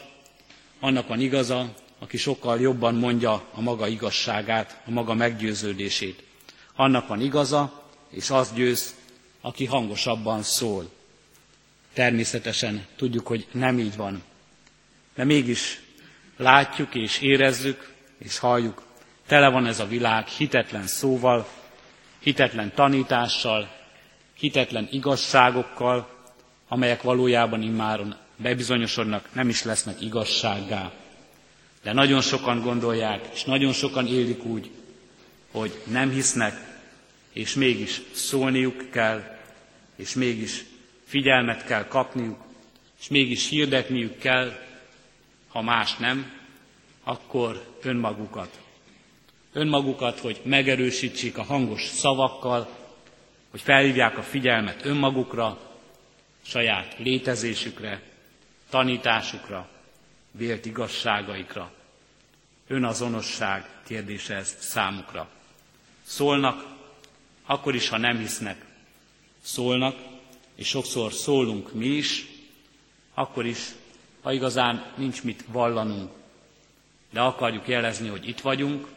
annak 0.81 1.09
van 1.09 1.20
igaza, 1.20 1.75
aki 1.99 2.16
sokkal 2.16 2.61
jobban 2.61 2.94
mondja 2.94 3.44
a 3.53 3.61
maga 3.61 3.87
igazságát, 3.88 4.83
a 4.87 4.90
maga 4.90 5.14
meggyőződését. 5.14 6.22
Annak 6.75 7.07
van 7.09 7.20
igaza, 7.20 7.83
és 8.11 8.31
az 8.31 8.53
győz, 8.53 8.94
aki 9.40 9.64
hangosabban 9.64 10.42
szól. 10.42 10.90
Természetesen 11.92 12.87
tudjuk, 12.96 13.27
hogy 13.27 13.46
nem 13.53 13.79
így 13.79 13.96
van. 13.96 14.22
De 15.14 15.25
mégis 15.25 15.81
látjuk 16.37 16.94
és 16.94 17.20
érezzük 17.20 17.92
és 18.18 18.38
halljuk, 18.38 18.83
tele 19.27 19.49
van 19.49 19.66
ez 19.66 19.81
a 19.81 19.87
világ 19.87 20.27
hitetlen 20.27 20.87
szóval, 20.87 21.49
hitetlen 22.18 22.72
tanítással, 22.75 23.68
hitetlen 24.38 24.88
igazságokkal, 24.90 26.09
amelyek 26.68 27.03
valójában 27.03 27.62
immáron 27.62 28.16
bebizonyosodnak, 28.37 29.29
nem 29.33 29.49
is 29.49 29.62
lesznek 29.62 30.01
igazsággá. 30.01 30.92
De 31.83 31.92
nagyon 31.92 32.20
sokan 32.20 32.61
gondolják, 32.61 33.29
és 33.35 33.44
nagyon 33.44 33.72
sokan 33.72 34.07
élik 34.07 34.44
úgy, 34.44 34.70
hogy 35.51 35.83
nem 35.90 36.11
hisznek, 36.11 36.55
és 37.33 37.55
mégis 37.55 38.01
szólniuk 38.14 38.90
kell, 38.90 39.37
és 39.96 40.14
mégis 40.14 40.64
figyelmet 41.07 41.64
kell 41.64 41.85
kapniuk, 41.87 42.38
és 43.01 43.09
mégis 43.09 43.49
hirdetniük 43.49 44.18
kell, 44.18 44.53
ha 45.57 45.62
más 45.62 45.97
nem, 45.97 46.33
akkor 47.05 47.66
önmagukat 47.83 48.61
önmagukat, 49.53 50.19
hogy 50.19 50.40
megerősítsék 50.45 51.38
a 51.38 51.42
hangos 51.42 51.85
szavakkal, 51.85 52.69
hogy 53.51 53.61
felhívják 53.61 54.19
a 54.19 54.23
figyelmet 54.23 54.85
önmagukra, 54.85 55.59
saját 56.42 56.95
létezésükre, 56.99 58.03
tanításukra, 58.71 59.69
vélt 60.31 60.66
igazságaikra. 60.66 61.73
Önazonosság 62.69 63.69
kérdése 63.87 64.35
ez 64.35 64.57
számukra. 64.61 65.29
Szólnak, 66.03 66.64
akkor 67.47 67.75
is, 67.75 67.88
ha 67.88 67.99
nem 67.99 68.19
hisznek. 68.19 68.64
Szólnak, 69.42 69.97
és 70.55 70.69
sokszor 70.69 71.12
szólunk 71.12 71.73
mi 71.73 71.87
is, 71.87 72.27
akkor 73.14 73.47
is, 73.47 73.59
ha 74.27 74.33
igazán 74.33 74.85
nincs 74.97 75.23
mit 75.23 75.45
vallanunk. 75.49 76.11
De 77.11 77.21
akarjuk 77.21 77.69
jelezni, 77.69 78.09
hogy 78.09 78.29
itt 78.29 78.41
vagyunk, 78.41 78.89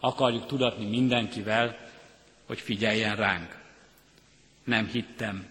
akarjuk 0.00 0.46
tudatni 0.46 0.84
mindenkivel, 0.88 1.90
hogy 2.46 2.60
figyeljen 2.60 3.16
ránk. 3.16 3.58
Nem 4.64 4.86
hittem, 4.86 5.46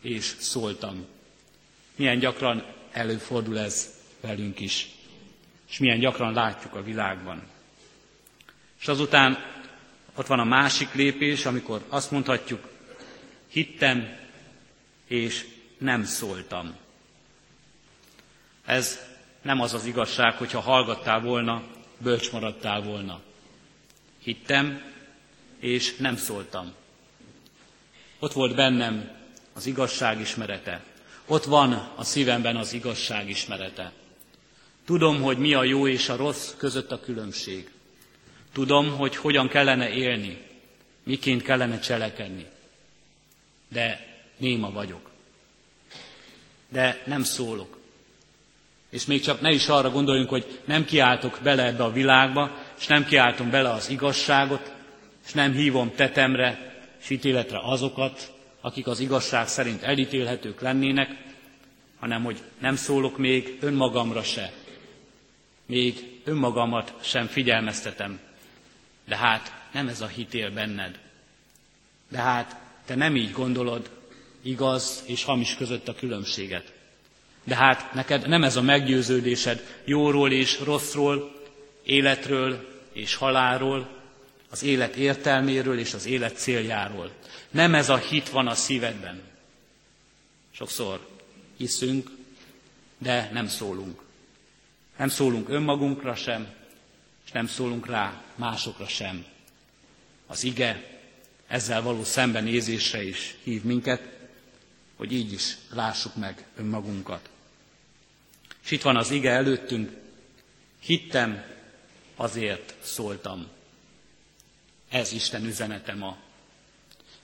és 0.00 0.24
szóltam. 0.38 1.06
Milyen 1.96 2.18
gyakran 2.18 2.64
előfordul 2.92 3.58
ez 3.58 4.00
velünk 4.20 4.60
is, 4.60 4.88
és 5.68 5.78
milyen 5.78 5.98
gyakran 5.98 6.32
látjuk 6.32 6.74
a 6.74 6.82
világban. 6.82 7.42
És 8.80 8.88
azután 8.88 9.38
ott 10.14 10.26
van 10.26 10.38
a 10.40 10.44
másik 10.44 10.92
lépés, 10.94 11.46
amikor 11.46 11.84
azt 11.88 12.10
mondhatjuk, 12.10 12.68
hittem, 13.48 14.16
és 15.06 15.46
nem 15.78 16.04
szóltam. 16.04 16.82
Ez 18.64 18.98
nem 19.42 19.60
az 19.60 19.74
az 19.74 19.84
igazság, 19.84 20.34
hogyha 20.34 20.60
hallgattál 20.60 21.20
volna, 21.20 21.62
bölcs 21.98 22.32
maradtál 22.32 22.82
volna. 22.82 23.20
Hittem, 24.22 24.92
és 25.58 25.96
nem 25.96 26.16
szóltam. 26.16 26.72
Ott 28.18 28.32
volt 28.32 28.54
bennem 28.54 29.10
az 29.52 29.66
igazság 29.66 30.20
ismerete. 30.20 30.84
Ott 31.26 31.44
van 31.44 31.72
a 31.94 32.04
szívemben 32.04 32.56
az 32.56 32.72
igazság 32.72 33.28
ismerete. 33.28 33.92
Tudom, 34.84 35.22
hogy 35.22 35.38
mi 35.38 35.54
a 35.54 35.64
jó 35.64 35.88
és 35.88 36.08
a 36.08 36.16
rossz 36.16 36.52
között 36.56 36.92
a 36.92 37.00
különbség. 37.00 37.70
Tudom, 38.52 38.96
hogy 38.96 39.16
hogyan 39.16 39.48
kellene 39.48 39.90
élni, 39.90 40.46
miként 41.02 41.42
kellene 41.42 41.78
cselekedni. 41.78 42.46
De 43.68 44.06
néma 44.36 44.70
vagyok. 44.70 45.10
De 46.68 47.02
nem 47.06 47.22
szólok. 47.22 47.73
És 48.94 49.04
még 49.06 49.20
csak 49.22 49.40
ne 49.40 49.50
is 49.50 49.68
arra 49.68 49.90
gondoljunk, 49.90 50.28
hogy 50.28 50.60
nem 50.64 50.84
kiáltok 50.84 51.38
bele 51.42 51.64
ebbe 51.66 51.84
a 51.84 51.92
világba, 51.92 52.50
és 52.78 52.86
nem 52.86 53.04
kiáltom 53.04 53.50
bele 53.50 53.70
az 53.70 53.88
igazságot, 53.90 54.72
és 55.26 55.32
nem 55.32 55.52
hívom 55.52 55.92
tetemre 55.94 56.76
és 57.02 57.10
ítéletre 57.10 57.58
azokat, 57.62 58.32
akik 58.60 58.86
az 58.86 59.00
igazság 59.00 59.48
szerint 59.48 59.82
elítélhetők 59.82 60.60
lennének, 60.60 61.16
hanem 61.98 62.24
hogy 62.24 62.42
nem 62.58 62.76
szólok 62.76 63.18
még 63.18 63.58
önmagamra 63.60 64.22
se. 64.22 64.52
Még 65.66 66.20
önmagamat 66.24 66.92
sem 67.02 67.26
figyelmeztetem. 67.26 68.20
De 69.04 69.16
hát 69.16 69.52
nem 69.72 69.88
ez 69.88 70.00
a 70.00 70.06
hitél 70.06 70.50
benned. 70.50 70.98
De 72.08 72.18
hát 72.18 72.56
te 72.86 72.94
nem 72.94 73.16
így 73.16 73.32
gondolod, 73.32 73.90
igaz 74.42 75.02
és 75.06 75.24
hamis 75.24 75.54
között 75.56 75.88
a 75.88 75.94
különbséget. 75.94 76.73
De 77.44 77.56
hát 77.56 77.94
neked 77.94 78.28
nem 78.28 78.44
ez 78.44 78.56
a 78.56 78.62
meggyőződésed 78.62 79.80
jóról 79.84 80.32
és 80.32 80.60
rosszról, 80.60 81.32
életről 81.84 82.68
és 82.92 83.14
halálról, 83.14 84.02
az 84.50 84.62
élet 84.62 84.96
értelméről 84.96 85.78
és 85.78 85.94
az 85.94 86.06
élet 86.06 86.36
céljáról. 86.36 87.10
Nem 87.50 87.74
ez 87.74 87.88
a 87.88 87.96
hit 87.96 88.28
van 88.28 88.46
a 88.46 88.54
szívedben. 88.54 89.22
Sokszor 90.50 91.08
hiszünk, 91.56 92.10
de 92.98 93.30
nem 93.32 93.48
szólunk. 93.48 94.02
Nem 94.96 95.08
szólunk 95.08 95.48
önmagunkra 95.48 96.14
sem, 96.14 96.46
és 97.24 97.30
nem 97.30 97.46
szólunk 97.46 97.86
rá 97.86 98.22
másokra 98.34 98.86
sem. 98.86 99.24
Az 100.26 100.44
ige 100.44 101.00
ezzel 101.46 101.82
való 101.82 102.04
szembenézésre 102.04 103.02
is 103.02 103.34
hív 103.42 103.62
minket, 103.62 104.02
hogy 104.96 105.12
így 105.12 105.32
is 105.32 105.56
lássuk 105.70 106.16
meg 106.16 106.46
önmagunkat. 106.56 107.28
És 108.64 108.70
itt 108.70 108.82
van 108.82 108.96
az 108.96 109.10
ige 109.10 109.30
előttünk, 109.30 109.90
hittem, 110.80 111.44
azért 112.16 112.74
szóltam. 112.82 113.46
Ez 114.88 115.12
Isten 115.12 115.44
üzenete 115.44 115.94
ma. 115.94 116.16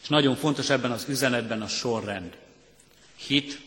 És 0.02 0.08
nagyon 0.08 0.36
fontos 0.36 0.70
ebben 0.70 0.90
az 0.90 1.08
üzenetben 1.08 1.62
a 1.62 1.68
sorrend. 1.68 2.36
Hit, 3.16 3.60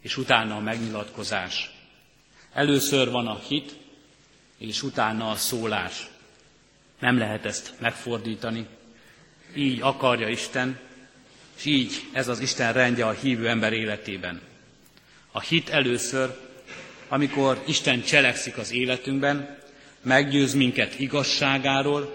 és 0.00 0.16
utána 0.16 0.56
a 0.56 0.60
megnyilatkozás. 0.60 1.70
Először 2.52 3.10
van 3.10 3.26
a 3.26 3.38
hit, 3.38 3.76
és 4.58 4.82
utána 4.82 5.30
a 5.30 5.36
szólás. 5.36 6.08
Nem 6.98 7.18
lehet 7.18 7.44
ezt 7.44 7.74
megfordítani. 7.78 8.66
Így 9.54 9.80
akarja 9.80 10.28
Isten, 10.28 10.78
és 11.56 11.64
így 11.64 11.92
ez 12.12 12.28
az 12.28 12.40
Isten 12.40 12.72
rendje 12.72 13.06
a 13.06 13.12
hívő 13.12 13.48
ember 13.48 13.72
életében. 13.72 14.40
A 15.32 15.40
hit 15.40 15.68
először, 15.68 16.49
amikor 17.12 17.62
Isten 17.66 18.02
cselekszik 18.02 18.56
az 18.56 18.72
életünkben, 18.72 19.58
meggyőz 20.02 20.54
minket 20.54 20.98
igazságáról, 20.98 22.14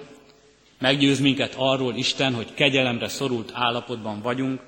meggyőz 0.80 1.20
minket 1.20 1.54
arról 1.58 1.96
Isten, 1.96 2.34
hogy 2.34 2.54
kegyelemre 2.54 3.08
szorult 3.08 3.52
állapotban 3.54 4.22
vagyunk, 4.22 4.62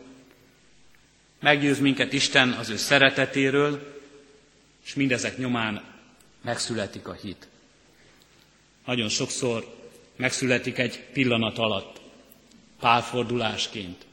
meggyőz 1.39 1.79
minket 1.79 2.13
Isten 2.13 2.49
az 2.49 2.69
ő 2.69 2.75
szeretetéről, 2.75 3.95
és 4.85 4.93
mindezek 4.93 5.37
nyomán 5.37 5.83
megszületik 6.43 7.07
a 7.07 7.13
hit. 7.13 7.47
Nagyon 8.85 9.09
sokszor 9.09 9.75
megszületik 10.15 10.77
egy 10.77 11.03
pillanat 11.13 11.57
alatt, 11.57 12.01
pálfordulásként, 12.79 14.05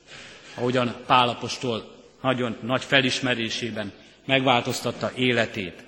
ahogyan 0.55 0.95
Pálapostól 1.07 1.93
nagyon 2.23 2.57
nagy 2.63 2.85
felismerésében 2.85 3.93
megváltoztatta 4.25 5.13
életét. 5.15 5.85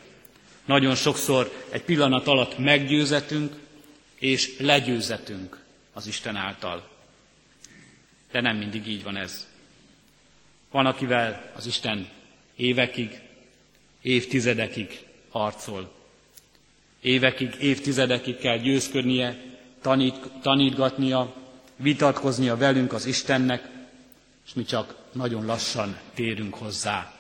Nagyon 0.67 0.95
sokszor 0.95 1.67
egy 1.71 1.83
pillanat 1.83 2.27
alatt 2.27 2.59
meggyőzetünk 2.59 3.55
és 4.19 4.59
legyőzetünk 4.59 5.65
az 5.93 6.07
Isten 6.07 6.37
által. 6.37 6.89
De 8.31 8.41
nem 8.41 8.57
mindig 8.57 8.87
így 8.87 9.03
van 9.03 9.17
ez. 9.17 9.47
Van, 10.71 10.87
akivel 10.87 11.53
az 11.57 11.67
Isten 11.67 12.09
évekig, 12.57 13.21
évtizedekig 14.03 15.01
harcol. 15.31 15.93
Évekig, 17.01 17.55
évtizedekig 17.61 18.37
kell 18.37 18.59
győzködnie, 18.59 19.37
tanít, 19.83 20.17
tanítgatnia, 20.43 21.35
vitatkoznia 21.77 22.57
velünk 22.57 22.93
az 22.93 23.07
Istennek, 23.07 23.69
és 24.47 24.55
mi 24.55 24.65
csak 24.65 24.95
nagyon 25.13 25.45
lassan 25.45 25.99
térünk 26.15 26.55
hozzá. 26.55 27.15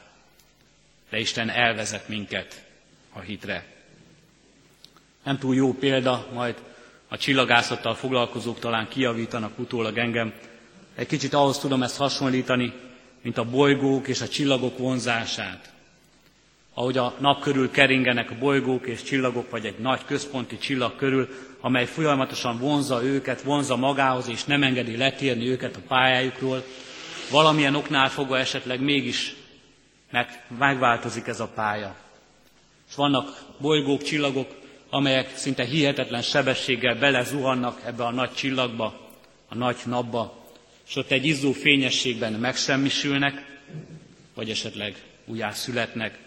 De 1.11 1.18
Isten 1.18 1.48
elvezet 1.48 2.09
minket 2.09 2.65
a 3.16 3.20
hitre. 3.20 3.64
Nem 5.22 5.38
túl 5.38 5.55
jó 5.55 5.72
példa, 5.72 6.26
majd 6.33 6.55
a 7.09 7.16
csillagászattal 7.16 7.94
foglalkozók 7.94 8.59
talán 8.59 8.88
kiavítanak 8.88 9.59
utólag 9.59 9.98
engem. 9.98 10.33
Egy 10.94 11.07
kicsit 11.07 11.35
ahhoz 11.35 11.59
tudom 11.59 11.83
ezt 11.83 11.96
hasonlítani, 11.96 12.72
mint 13.20 13.38
a 13.38 13.44
bolygók 13.44 14.09
és 14.09 14.20
a 14.20 14.29
csillagok 14.29 14.79
vonzását. 14.79 15.72
Ahogy 16.74 16.98
a 16.98 17.14
nap 17.18 17.40
körül 17.40 17.70
keringenek 17.70 18.31
a 18.31 18.38
bolygók 18.38 18.87
és 18.87 19.02
csillagok, 19.02 19.50
vagy 19.50 19.64
egy 19.66 19.79
nagy 19.79 20.05
központi 20.05 20.59
csillag 20.59 20.96
körül, 20.96 21.29
amely 21.61 21.87
folyamatosan 21.87 22.59
vonza 22.59 23.05
őket, 23.05 23.42
vonza 23.42 23.76
magához, 23.76 24.29
és 24.29 24.44
nem 24.44 24.62
engedi 24.62 24.96
letérni 24.96 25.48
őket 25.48 25.76
a 25.76 25.87
pályájukról, 25.88 26.64
valamilyen 27.31 27.74
oknál 27.74 28.09
fogva 28.09 28.38
esetleg 28.38 28.81
mégis 28.81 29.35
meg, 30.11 30.44
megváltozik 30.59 31.26
ez 31.26 31.40
a 31.40 31.48
pálya. 31.55 32.06
Vannak 32.96 33.42
bolygók, 33.59 34.02
csillagok, 34.02 34.54
amelyek 34.90 35.37
szinte 35.37 35.64
hihetetlen 35.64 36.22
sebességgel 36.22 36.94
belezuhannak 36.98 37.82
ebbe 37.85 38.04
a 38.04 38.11
nagy 38.11 38.32
csillagba, 38.32 39.00
a 39.48 39.54
nagy 39.54 39.76
napba, 39.85 40.44
és 40.88 40.96
ott 40.96 41.11
egy 41.11 41.24
izzó 41.26 41.52
fényességben 41.52 42.32
megsemmisülnek, 42.32 43.61
vagy 44.35 44.50
esetleg 44.50 45.02
újjá 45.24 45.50
születnek. 45.50 46.18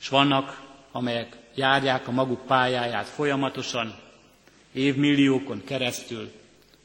És 0.00 0.08
vannak, 0.08 0.60
amelyek 0.92 1.36
járják 1.54 2.08
a 2.08 2.10
maguk 2.10 2.46
pályáját 2.46 3.06
folyamatosan, 3.06 3.94
évmilliókon 4.72 5.62
keresztül, 5.64 6.30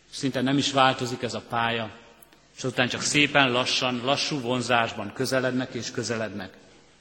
szinte 0.10 0.42
nem 0.42 0.58
is 0.58 0.72
változik 0.72 1.22
ez 1.22 1.34
a 1.34 1.44
pálya, 1.50 1.90
és 2.58 2.64
azután 2.64 2.88
csak 2.88 3.02
szépen 3.02 3.52
lassan, 3.52 4.02
lassú 4.04 4.40
vonzásban 4.40 5.14
közelednek 5.14 5.74
és 5.74 5.92
közelednek 5.92 6.58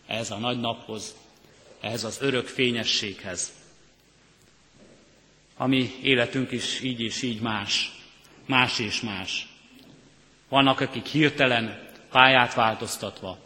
ehhez 0.06 0.30
a 0.30 0.38
nagy 0.38 0.60
naphoz, 0.60 1.14
ehhez 1.86 2.04
az 2.04 2.18
örök 2.20 2.46
fényességhez. 2.46 3.52
Ami 5.56 5.94
életünk 6.02 6.52
is 6.52 6.80
így 6.80 7.00
és 7.00 7.22
így 7.22 7.40
más, 7.40 7.92
más 8.46 8.78
és 8.78 9.00
más. 9.00 9.48
Vannak, 10.48 10.80
akik 10.80 11.06
hirtelen 11.06 11.88
pályát 12.10 12.54
változtatva, 12.54 13.38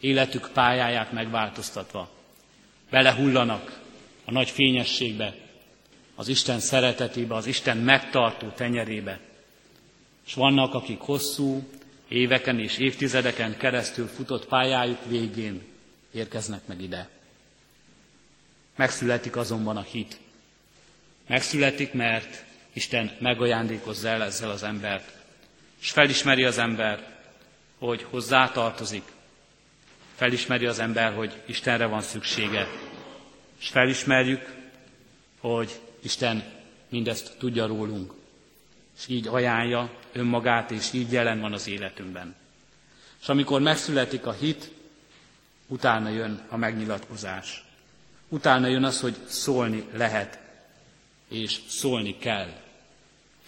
életük 0.00 0.50
pályáját 0.52 1.12
megváltoztatva, 1.12 2.10
belehullanak 2.90 3.80
a 4.24 4.30
nagy 4.30 4.50
fényességbe, 4.50 5.34
az 6.14 6.28
Isten 6.28 6.60
szeretetébe, 6.60 7.34
az 7.34 7.46
Isten 7.46 7.76
megtartó 7.76 8.48
tenyerébe. 8.48 9.20
És 10.26 10.34
vannak, 10.34 10.74
akik 10.74 10.98
hosszú 10.98 11.68
éveken 12.08 12.58
és 12.58 12.78
évtizedeken 12.78 13.56
keresztül 13.56 14.06
futott 14.06 14.46
pályájuk 14.46 15.04
végén 15.06 15.62
érkeznek 16.12 16.66
meg 16.66 16.82
ide. 16.82 17.08
Megszületik 18.76 19.36
azonban 19.36 19.76
a 19.76 19.82
hit. 19.82 20.18
Megszületik, 21.26 21.92
mert 21.92 22.44
Isten 22.72 23.16
megajándékozza 23.20 24.08
el 24.08 24.22
ezzel 24.22 24.50
az 24.50 24.62
embert. 24.62 25.12
És 25.80 25.90
felismeri 25.90 26.44
az 26.44 26.58
ember, 26.58 27.16
hogy 27.78 28.06
hozzá 28.10 28.50
tartozik. 28.50 29.02
Felismeri 30.14 30.66
az 30.66 30.78
ember, 30.78 31.14
hogy 31.14 31.42
Istenre 31.46 31.86
van 31.86 32.02
szüksége. 32.02 32.68
És 33.60 33.68
felismerjük, 33.68 34.54
hogy 35.40 35.80
Isten 36.02 36.44
mindezt 36.88 37.36
tudja 37.38 37.66
rólunk. 37.66 38.12
És 38.98 39.08
így 39.08 39.26
ajánlja 39.26 39.90
önmagát, 40.12 40.70
és 40.70 40.92
így 40.92 41.12
jelen 41.12 41.40
van 41.40 41.52
az 41.52 41.68
életünkben. 41.68 42.34
És 43.20 43.28
amikor 43.28 43.60
megszületik 43.60 44.26
a 44.26 44.32
hit, 44.32 44.70
utána 45.66 46.08
jön 46.08 46.46
a 46.48 46.56
megnyilatkozás. 46.56 47.64
Utána 48.28 48.66
jön 48.66 48.84
az, 48.84 49.00
hogy 49.00 49.16
szólni 49.26 49.84
lehet, 49.92 50.38
és 51.28 51.60
szólni 51.68 52.18
kell. 52.18 52.48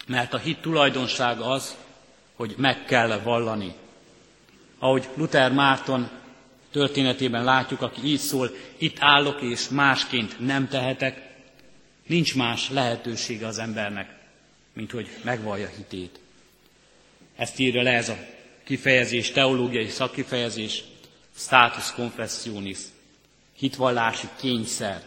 Mert 0.07 0.33
a 0.33 0.37
hit 0.37 0.61
tulajdonsága 0.61 1.45
az, 1.45 1.75
hogy 2.35 2.53
meg 2.57 2.85
kell 2.85 3.19
vallani. 3.19 3.73
Ahogy 4.79 5.09
Luther 5.15 5.51
Márton 5.51 6.09
történetében 6.71 7.43
látjuk, 7.43 7.81
aki 7.81 8.01
így 8.03 8.19
szól, 8.19 8.51
itt 8.77 8.97
állok 8.99 9.41
és 9.41 9.69
másként 9.69 10.39
nem 10.39 10.67
tehetek, 10.67 11.35
nincs 12.05 12.35
más 12.35 12.69
lehetősége 12.69 13.47
az 13.47 13.57
embernek, 13.57 14.15
mint 14.73 14.91
hogy 14.91 15.09
megvallja 15.23 15.67
hitét. 15.67 16.19
Ezt 17.35 17.59
írja 17.59 17.81
le 17.81 17.91
ez 17.91 18.09
a 18.09 18.17
kifejezés, 18.63 19.31
teológiai 19.31 19.87
szakkifejezés, 19.87 20.83
status 21.37 21.91
confessionis, 21.91 22.77
hitvallási 23.57 24.27
kényszer. 24.39 25.03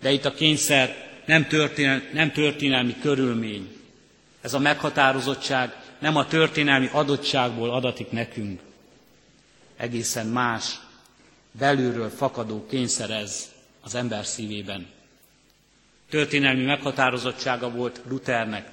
De 0.00 0.10
itt 0.10 0.24
a 0.24 0.34
kényszer 0.34 1.10
nem, 1.26 1.46
történel, 1.46 2.02
nem 2.12 2.32
történelmi 2.32 2.96
körülmény. 3.00 3.76
Ez 4.40 4.54
a 4.54 4.58
meghatározottság 4.58 5.76
nem 5.98 6.16
a 6.16 6.26
történelmi 6.26 6.88
adottságból 6.92 7.70
adatik 7.70 8.10
nekünk. 8.10 8.60
Egészen 9.76 10.26
más, 10.26 10.80
belülről 11.52 12.10
fakadó 12.10 12.66
kényszer 12.66 13.10
ez 13.10 13.50
az 13.80 13.94
ember 13.94 14.24
szívében. 14.24 14.86
Történelmi 16.10 16.64
meghatározottsága 16.64 17.70
volt 17.70 18.00
Luthernek, 18.08 18.70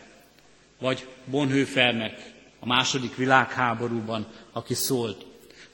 vagy 0.80 1.08
Bonhoeffernek 1.26 2.32
a 2.60 2.66
második 2.66 3.16
világháborúban, 3.16 4.28
aki 4.52 4.74
szólt. 4.74 5.26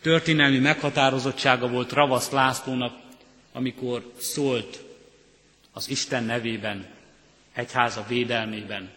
Történelmi 0.06 0.60
meghatározottsága 0.60 1.68
volt 1.68 1.92
Ravaszt 1.92 2.32
Lászlónak, 2.32 2.94
amikor 3.54 4.12
szólt 4.18 4.84
az 5.74 5.90
Isten 5.90 6.24
nevében, 6.24 6.86
egyháza 7.54 8.06
védelmében. 8.08 8.90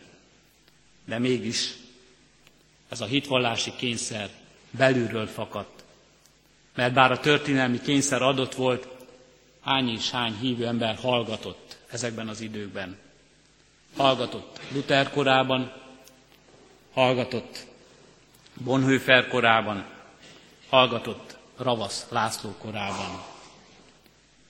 De 1.05 1.19
mégis 1.19 1.75
ez 2.89 3.01
a 3.01 3.05
hitvallási 3.05 3.73
kényszer 3.77 4.29
belülről 4.71 5.27
fakadt. 5.27 5.85
Mert 6.75 6.93
bár 6.93 7.13
a 7.13 7.21
történelmi 7.21 7.81
kényszer 7.81 8.23
adott 8.23 8.55
volt, 8.55 8.89
hány 9.61 9.89
és 9.89 10.11
hány 10.11 10.37
hívő 10.41 10.67
ember 10.67 10.97
hallgatott 10.97 11.77
ezekben 11.91 12.29
az 12.29 12.41
időkben. 12.41 12.99
Hallgatott 13.97 14.61
Luther 14.73 15.11
korában, 15.11 15.73
hallgatott 16.93 17.67
Bonhoeffer 18.65 19.29
korában, 19.29 19.97
hallgatott 20.69 21.37
Ravasz 21.57 22.07
László 22.09 22.55
korában. 22.59 23.23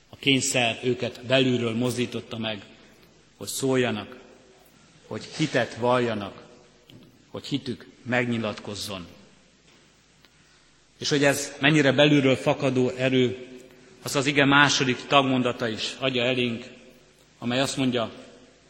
A 0.09 0.17
kényszer 0.17 0.81
őket 0.83 1.25
belülről 1.27 1.75
mozdította 1.75 2.39
meg, 2.39 2.65
hogy 3.37 3.49
szóljanak, 3.49 4.17
hogy 5.07 5.25
hitet 5.25 5.75
valljanak, 5.75 6.43
hogy 7.31 7.47
hitük 7.47 7.87
megnyilatkozzon. 8.03 9.07
És 10.99 11.09
hogy 11.09 11.25
ez 11.25 11.53
mennyire 11.61 11.93
belülről 11.93 12.37
fakadó 12.37 12.89
erő, 12.89 13.47
az 14.03 14.17
az 14.17 14.27
ige 14.27 14.45
második 14.45 15.07
tagmondata 15.07 15.69
is 15.69 15.97
adja 15.99 16.23
elénk, 16.25 16.67
amely 17.39 17.61
azt 17.61 17.77
mondja, 17.77 18.11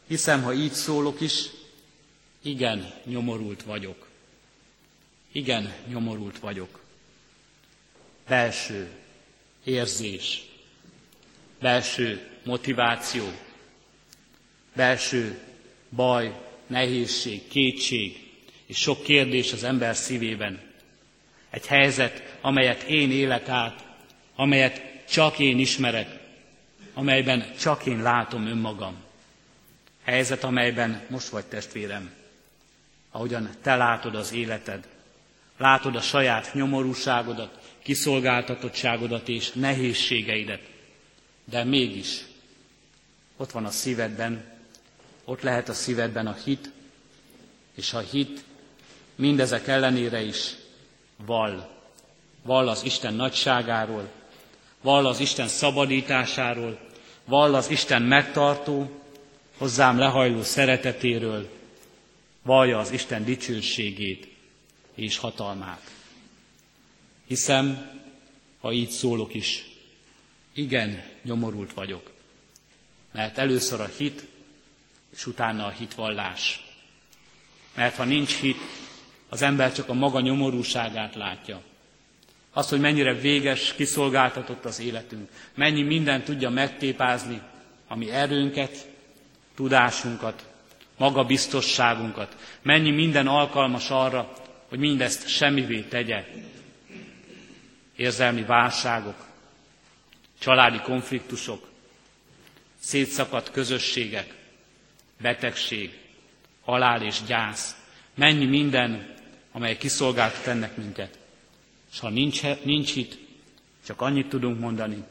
hiszem, 0.07 0.43
ha 0.43 0.53
így 0.53 0.73
szólok 0.73 1.21
is, 1.21 1.45
igen, 2.43 2.93
nyomorult 3.05 3.63
vagyok. 3.63 4.07
Igen, 5.33 5.73
nyomorult 5.89 6.39
vagyok. 6.39 6.81
Belső 8.29 8.89
érzés, 9.65 10.43
belső 11.61 12.29
motiváció, 12.45 13.25
belső 14.73 15.39
baj, 15.91 16.33
nehézség, 16.67 17.49
kétség 17.49 18.29
és 18.67 18.77
sok 18.77 19.03
kérdés 19.03 19.53
az 19.53 19.65
ember 19.65 19.97
szívében. 19.97 20.61
Egy 21.51 21.67
helyzet, 21.67 22.37
amelyet 22.41 22.83
én 22.83 23.11
élek 23.11 23.49
át, 23.49 23.85
amelyet 24.37 24.83
csak 25.11 25.39
én 25.39 25.59
ismerek, 25.59 26.19
amelyben 26.95 27.55
csak 27.61 27.87
én 27.87 28.03
látom 28.03 28.47
önmagam. 28.47 28.97
Helyzet, 30.05 30.45
amelyben 30.45 31.03
most 31.09 31.29
vagy 31.29 31.45
testvérem, 31.45 32.13
ahogyan 33.11 33.51
te 33.63 33.77
látod 33.77 34.15
az 34.15 34.33
életed, 34.33 34.89
látod 35.57 35.97
a 35.97 36.01
saját 36.01 36.55
nyomorúságodat, 36.55 37.68
kiszolgáltatottságodat 37.89 39.29
és 39.29 39.53
nehézségeidet, 39.53 40.61
de 41.45 41.65
mégis 41.65 42.25
ott 43.37 43.51
van 43.51 43.65
a 43.65 43.71
szívedben, 43.71 44.45
ott 45.25 45.41
lehet 45.43 45.69
a 45.69 45.73
szívedben 45.73 46.27
a 46.27 46.37
hit, 46.45 46.71
és 47.75 47.93
a 47.93 47.99
hit 47.99 48.45
mindezek 49.15 49.67
ellenére 49.67 50.21
is 50.23 50.55
val. 51.27 51.71
Val 52.43 52.69
az 52.69 52.85
Isten 52.85 53.15
nagyságáról, 53.15 54.09
vall 54.81 55.07
az 55.07 55.21
Isten 55.21 55.49
szabadításáról, 55.49 56.79
vall 57.25 57.55
az 57.55 57.71
Isten 57.71 58.03
megtartó, 58.03 59.01
hozzám 59.59 59.99
lehajló 59.99 60.43
szeretetéről, 60.43 61.49
vallja 62.43 62.79
az 62.79 62.91
Isten 62.91 63.25
dicsőségét 63.25 64.29
és 64.95 65.17
hatalmát. 65.19 65.98
Hiszem, 67.29 67.91
ha 68.61 68.73
így 68.73 68.91
szólok 68.91 69.35
is, 69.35 69.65
igen, 70.53 71.03
nyomorult 71.23 71.73
vagyok. 71.73 72.11
Mert 73.13 73.39
először 73.39 73.81
a 73.81 73.91
hit, 73.97 74.27
és 75.17 75.27
utána 75.27 75.67
a 75.67 75.71
hitvallás. 75.71 76.65
Mert 77.75 77.97
ha 77.97 78.05
nincs 78.05 78.35
hit, 78.41 78.57
az 79.29 79.43
ember 79.43 79.73
csak 79.73 79.89
a 79.89 79.95
maga 79.95 80.21
nyomorúságát 80.21 81.15
látja. 81.15 81.63
Azt, 82.53 82.69
hogy 82.69 82.81
mennyire 82.81 83.15
véges, 83.15 83.75
kiszolgáltatott 83.75 84.65
az 84.65 84.81
életünk. 84.81 85.31
Mennyi 85.55 85.83
minden 85.83 86.25
tudja 86.25 86.51
megtépázni, 86.51 87.41
ami 87.89 88.11
erőnket, 88.11 88.89
tudásunkat, 89.55 90.47
magabiztosságunkat. 90.97 92.37
Mennyi 92.63 92.91
minden 92.91 93.27
alkalmas 93.27 93.91
arra, 93.91 94.33
hogy 94.69 94.79
mindezt 94.79 95.29
semmivé 95.29 95.81
tegye. 95.81 96.25
Érzelmi 97.99 98.43
válságok, 98.43 99.27
családi 100.39 100.81
konfliktusok, 100.81 101.69
szétszakadt 102.79 103.51
közösségek, 103.51 104.35
betegség, 105.21 105.99
halál 106.65 107.03
és 107.03 107.23
gyász. 107.27 107.77
Mennyi 108.15 108.45
minden, 108.45 109.15
amely 109.53 109.77
kiszolgáltat 109.77 110.47
ennek 110.47 110.77
minket. 110.77 111.19
És 111.93 111.99
ha 111.99 112.09
nincs, 112.09 112.43
nincs 112.63 112.97
itt, 112.97 113.19
csak 113.85 114.01
annyit 114.01 114.29
tudunk 114.29 114.61
mondani, 114.61 115.05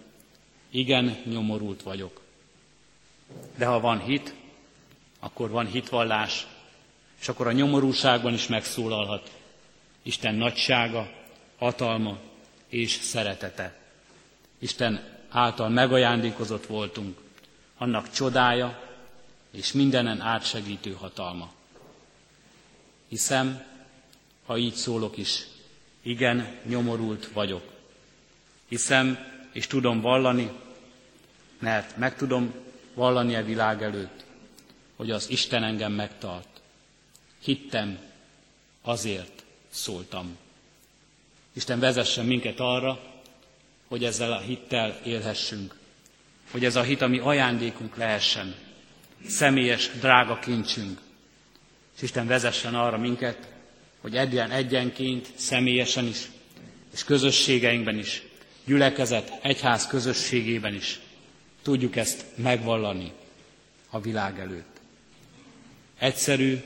igen, 0.70 1.18
nyomorult 1.26 1.82
vagyok. 1.84 2.22
De 3.56 3.66
ha 3.66 3.80
van 3.80 4.00
hit, 4.00 4.34
akkor 5.20 5.50
van 5.50 5.68
hitvallás, 5.68 6.48
és 7.20 7.28
akkor 7.28 7.48
a 7.48 7.52
nyomorúságban 7.52 8.34
is 8.34 8.48
megszólalhat 8.48 9.32
Isten 10.04 10.36
nagysága, 10.36 11.12
hatalma 11.58 12.27
és 12.68 12.92
szeretete. 12.92 13.76
Isten 14.60 15.04
által 15.30 15.70
megajándékozott 15.70 16.66
voltunk, 16.66 17.18
annak 17.78 18.12
csodája 18.12 18.88
és 19.52 19.72
mindenen 19.72 20.22
átsegítő 20.22 20.92
hatalma. 20.92 21.52
Hiszem, 23.08 23.64
ha 24.46 24.58
így 24.58 24.74
szólok 24.74 25.18
is, 25.18 25.48
igen, 26.02 26.58
nyomorult 26.66 27.28
vagyok. 27.28 27.64
Hiszem, 28.68 29.18
és 29.52 29.68
tudom 29.68 30.02
vallani, 30.02 30.52
mert 31.60 31.98
meg 31.98 32.16
tudom 32.16 32.54
vallani 32.94 33.36
a 33.36 33.44
világ 33.44 33.84
előtt, 33.84 34.24
hogy 34.96 35.12
az 35.12 35.30
Isten 35.30 35.64
engem 35.64 35.92
megtart. 35.92 36.62
Hittem, 37.40 38.00
azért 38.82 39.44
szóltam. 39.70 40.38
Isten 41.58 41.80
vezessen 41.80 42.26
minket 42.26 42.60
arra, 42.60 43.00
hogy 43.88 44.04
ezzel 44.04 44.32
a 44.32 44.40
hittel 44.40 45.00
élhessünk, 45.06 45.76
hogy 46.52 46.66
ez 46.66 46.76
a 46.76 46.82
hit, 46.82 47.02
ami 47.02 47.20
ajándékunk 47.20 47.96
lehessen, 47.98 48.56
személyes, 49.28 49.90
drága 50.00 50.40
kincsünk. 50.40 51.00
És 51.96 52.02
Isten 52.02 52.28
vezessen 52.28 52.76
arra 52.76 52.98
minket, 52.98 53.48
hogy 54.02 54.16
egyen 54.16 54.52
egyenként, 54.52 55.28
személyesen 55.36 56.06
is, 56.06 56.30
és 56.94 57.04
közösségeinkben 57.04 57.98
is, 57.98 58.24
gyülekezet, 58.66 59.32
egyház 59.42 59.88
közösségében 59.88 60.74
is 60.74 61.00
tudjuk 61.62 61.96
ezt 61.96 62.26
megvallani 62.36 63.12
a 63.90 64.00
világ 64.00 64.40
előtt. 64.40 64.80
Egyszerű, 66.00 66.58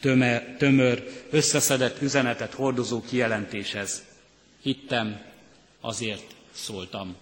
tömör, 0.00 0.42
tömör 0.58 1.24
összeszedett 1.30 2.02
üzenetet 2.02 2.54
hordozó 2.54 3.00
kijelentés 3.02 3.74
ez. 3.74 4.08
Hittem, 4.62 5.22
azért 5.80 6.34
szóltam. 6.52 7.16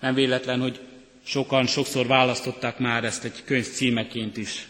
Nem 0.00 0.14
véletlen, 0.14 0.60
hogy 0.60 0.80
sokan 1.22 1.66
sokszor 1.66 2.06
választották 2.06 2.78
már 2.78 3.04
ezt 3.04 3.24
egy 3.24 3.44
könyv 3.44 3.66
címeként 3.66 4.36
is. 4.36 4.68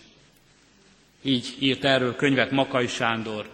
Így 1.23 1.57
írt 1.59 1.85
erről 1.85 2.17
könyvet 2.17 2.51
Makai 2.51 2.87
Sándor, 2.87 3.51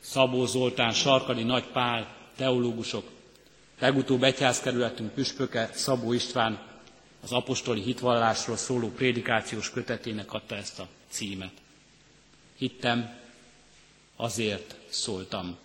Szabó 0.00 0.46
Zoltán, 0.46 0.92
Sarkadi 0.92 1.42
Nagy 1.42 1.64
Pál, 1.64 2.16
teológusok, 2.36 3.10
legutóbb 3.78 4.22
egyházkerületünk 4.22 5.12
püspöke 5.12 5.70
Szabó 5.72 6.12
István 6.12 6.66
az 7.22 7.32
apostoli 7.32 7.80
hitvallásról 7.80 8.56
szóló 8.56 8.88
prédikációs 8.88 9.70
kötetének 9.70 10.32
adta 10.32 10.56
ezt 10.56 10.78
a 10.78 10.88
címet. 11.08 11.52
Hittem, 12.56 13.18
azért 14.16 14.74
szóltam, 14.88 15.56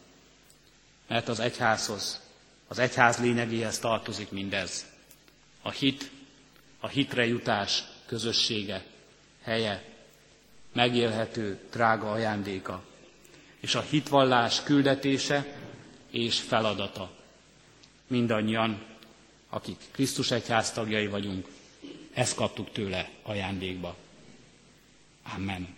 mert 1.08 1.28
az 1.28 1.40
egyházhoz, 1.40 2.22
az 2.68 2.80
egyház 2.80 3.18
lényegéhez 3.18 3.80
tartozik 3.80 4.32
mindez. 4.32 4.86
A 5.62 5.72
hit, 5.72 6.12
a 6.80 6.88
hitre 6.88 7.26
jutás 7.26 7.84
közössége, 8.06 8.84
helye, 9.42 9.84
megélhető, 10.74 11.60
drága 11.72 12.12
ajándéka 12.12 12.84
és 13.64 13.76
a 13.76 13.82
hitvallás 13.82 14.64
küldetése 14.64 15.56
és 16.12 16.40
feladata. 16.40 17.12
Mindannyian, 18.08 18.86
akik 19.50 19.78
Krisztus 19.92 20.32
egyház 20.32 20.72
tagjai 20.72 21.08
vagyunk, 21.08 21.48
ezt 22.14 22.36
kaptuk 22.36 22.72
tőle 22.72 23.10
ajándékba. 23.22 23.96
Amen. 25.36 25.76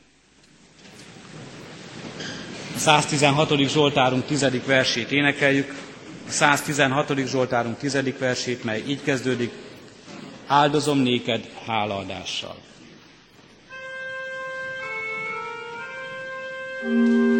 A 2.75 2.77
116. 2.77 3.57
Zsoltárunk 3.69 4.25
10. 4.25 4.65
versét 4.65 5.11
énekeljük. 5.11 5.73
A 6.27 6.31
116. 6.31 7.13
Zsoltárunk 7.27 7.77
10. 7.77 7.97
versét, 8.19 8.63
mely 8.63 8.83
így 8.87 9.03
kezdődik. 9.03 9.51
Áldozom 10.47 10.97
néked 10.99 11.49
hálaadással. 11.65 12.55
thank 16.81 17.07
you 17.07 17.34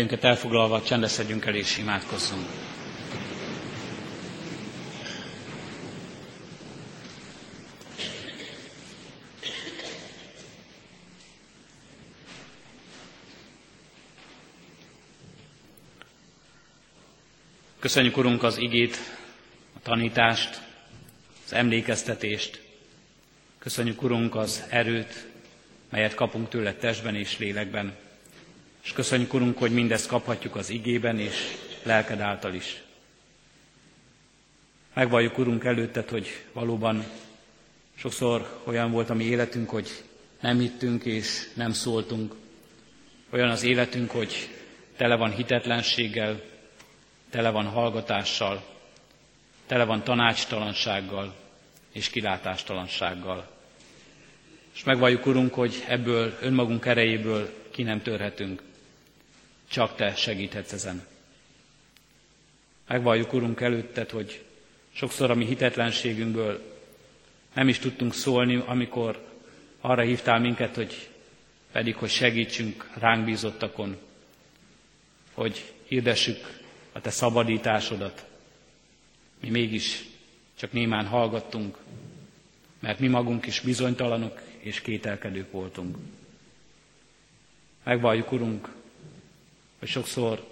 Helyünket 0.00 0.24
elfoglalva 0.24 0.82
csendeszedjünk 0.82 1.44
el 1.46 1.54
és 1.54 1.78
imádkozzunk. 1.78 2.46
Köszönjük, 17.78 18.16
Urunk, 18.16 18.42
az 18.42 18.58
igét, 18.58 18.96
a 19.76 19.80
tanítást, 19.82 20.60
az 21.44 21.52
emlékeztetést. 21.52 22.62
Köszönjük, 23.58 24.02
Urunk, 24.02 24.34
az 24.34 24.64
erőt, 24.70 25.26
melyet 25.90 26.14
kapunk 26.14 26.48
tőle 26.48 26.74
testben 26.74 27.14
és 27.14 27.38
lélekben. 27.38 28.08
És 28.82 28.92
köszönjük, 28.92 29.34
Urunk, 29.34 29.58
hogy 29.58 29.72
mindezt 29.72 30.06
kaphatjuk 30.06 30.56
az 30.56 30.70
igében 30.70 31.18
és 31.18 31.56
lelked 31.82 32.20
által 32.20 32.54
is. 32.54 32.82
Megvalljuk, 34.94 35.38
Urunk, 35.38 35.64
előtted, 35.64 36.08
hogy 36.08 36.44
valóban 36.52 37.04
sokszor 37.94 38.60
olyan 38.64 38.90
volt 38.90 39.10
a 39.10 39.14
mi 39.14 39.24
életünk, 39.24 39.70
hogy 39.70 40.04
nem 40.40 40.58
hittünk 40.58 41.04
és 41.04 41.48
nem 41.54 41.72
szóltunk. 41.72 42.34
Olyan 43.30 43.50
az 43.50 43.62
életünk, 43.62 44.10
hogy 44.10 44.48
tele 44.96 45.16
van 45.16 45.30
hitetlenséggel, 45.30 46.42
tele 47.30 47.50
van 47.50 47.66
hallgatással, 47.66 48.64
tele 49.66 49.84
van 49.84 50.04
tanácstalansággal 50.04 51.34
és 51.92 52.10
kilátástalansággal. 52.10 53.50
És 54.74 54.84
megvalljuk, 54.84 55.26
Urunk, 55.26 55.54
hogy 55.54 55.84
ebből 55.88 56.38
önmagunk 56.40 56.86
erejéből 56.86 57.54
ki 57.70 57.82
nem 57.82 58.02
törhetünk. 58.02 58.62
Csak 59.70 59.94
Te 59.96 60.14
segíthetsz 60.14 60.72
ezen. 60.72 61.06
Megvalljuk, 62.88 63.32
Urunk, 63.32 63.60
előtted, 63.60 64.10
hogy 64.10 64.44
sokszor 64.92 65.30
a 65.30 65.34
mi 65.34 65.44
hitetlenségünkből 65.44 66.76
nem 67.54 67.68
is 67.68 67.78
tudtunk 67.78 68.14
szólni, 68.14 68.62
amikor 68.66 69.26
arra 69.80 70.02
hívtál 70.02 70.38
minket, 70.40 70.74
hogy 70.74 71.10
pedig, 71.72 71.96
hogy 71.96 72.10
segítsünk 72.10 72.90
ránk 72.98 73.24
bízottakon, 73.24 73.96
hogy 75.34 75.72
hirdessük 75.84 76.60
a 76.92 77.00
Te 77.00 77.10
szabadításodat. 77.10 78.26
Mi 79.40 79.48
mégis 79.50 80.04
csak 80.58 80.72
némán 80.72 81.06
hallgattunk, 81.06 81.78
mert 82.78 82.98
mi 82.98 83.08
magunk 83.08 83.46
is 83.46 83.60
bizonytalanok 83.60 84.40
és 84.58 84.80
kételkedők 84.80 85.50
voltunk. 85.52 85.96
Megvalljuk, 87.84 88.32
Urunk, 88.32 88.78
hogy 89.80 89.88
sokszor 89.88 90.46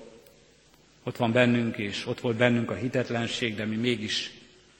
ott 1.03 1.17
van 1.17 1.33
bennünk, 1.33 1.77
és 1.77 2.07
ott 2.07 2.21
volt 2.21 2.37
bennünk 2.37 2.71
a 2.71 2.75
hitetlenség, 2.75 3.55
de 3.55 3.65
mi 3.65 3.77
mégis 3.77 4.33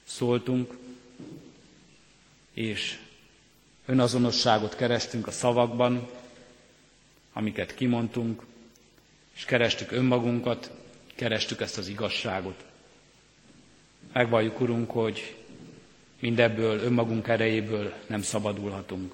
szóltunk, 0.03 0.77
és 2.53 2.97
önazonosságot 3.85 4.75
kerestünk 4.75 5.27
a 5.27 5.31
szavakban, 5.31 6.09
amiket 7.33 7.75
kimondtunk, 7.75 8.43
és 9.35 9.45
kerestük 9.45 9.91
önmagunkat, 9.91 10.71
kerestük 11.15 11.61
ezt 11.61 11.77
az 11.77 11.87
igazságot. 11.87 12.63
Megvalljuk, 14.13 14.59
Urunk, 14.59 14.91
hogy 14.91 15.35
mindebből 16.19 16.79
önmagunk 16.79 17.27
erejéből 17.27 17.93
nem 18.07 18.21
szabadulhatunk. 18.21 19.13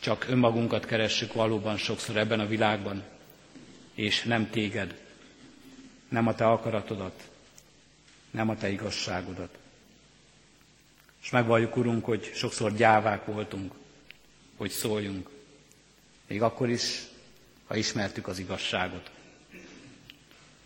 Csak 0.00 0.26
önmagunkat 0.28 0.84
keressük 0.86 1.32
valóban 1.32 1.76
sokszor 1.76 2.16
ebben 2.16 2.40
a 2.40 2.46
világban, 2.46 3.02
és 3.98 4.22
nem 4.22 4.50
téged, 4.50 5.00
nem 6.08 6.26
a 6.26 6.34
te 6.34 6.46
akaratodat, 6.46 7.28
nem 8.30 8.48
a 8.48 8.56
te 8.56 8.70
igazságodat. 8.70 9.58
És 11.22 11.30
megvalljuk, 11.30 11.76
Urunk, 11.76 12.04
hogy 12.04 12.30
sokszor 12.34 12.74
gyávák 12.74 13.24
voltunk, 13.24 13.72
hogy 14.56 14.70
szóljunk, 14.70 15.30
még 16.26 16.42
akkor 16.42 16.68
is, 16.68 17.02
ha 17.66 17.76
ismertük 17.76 18.28
az 18.28 18.38
igazságot. 18.38 19.10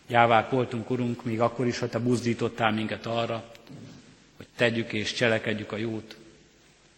Gyávák 0.07 0.51
voltunk, 0.51 0.91
Urunk, 0.91 1.25
még 1.25 1.41
akkor 1.41 1.67
is, 1.67 1.79
ha 1.79 1.89
Te 1.89 1.99
buzdítottál 1.99 2.73
minket 2.73 3.07
arra, 3.07 3.53
hogy 4.37 4.47
tegyük 4.57 4.93
és 4.93 5.13
cselekedjük 5.13 5.73
a 5.73 5.77
jót, 5.77 6.17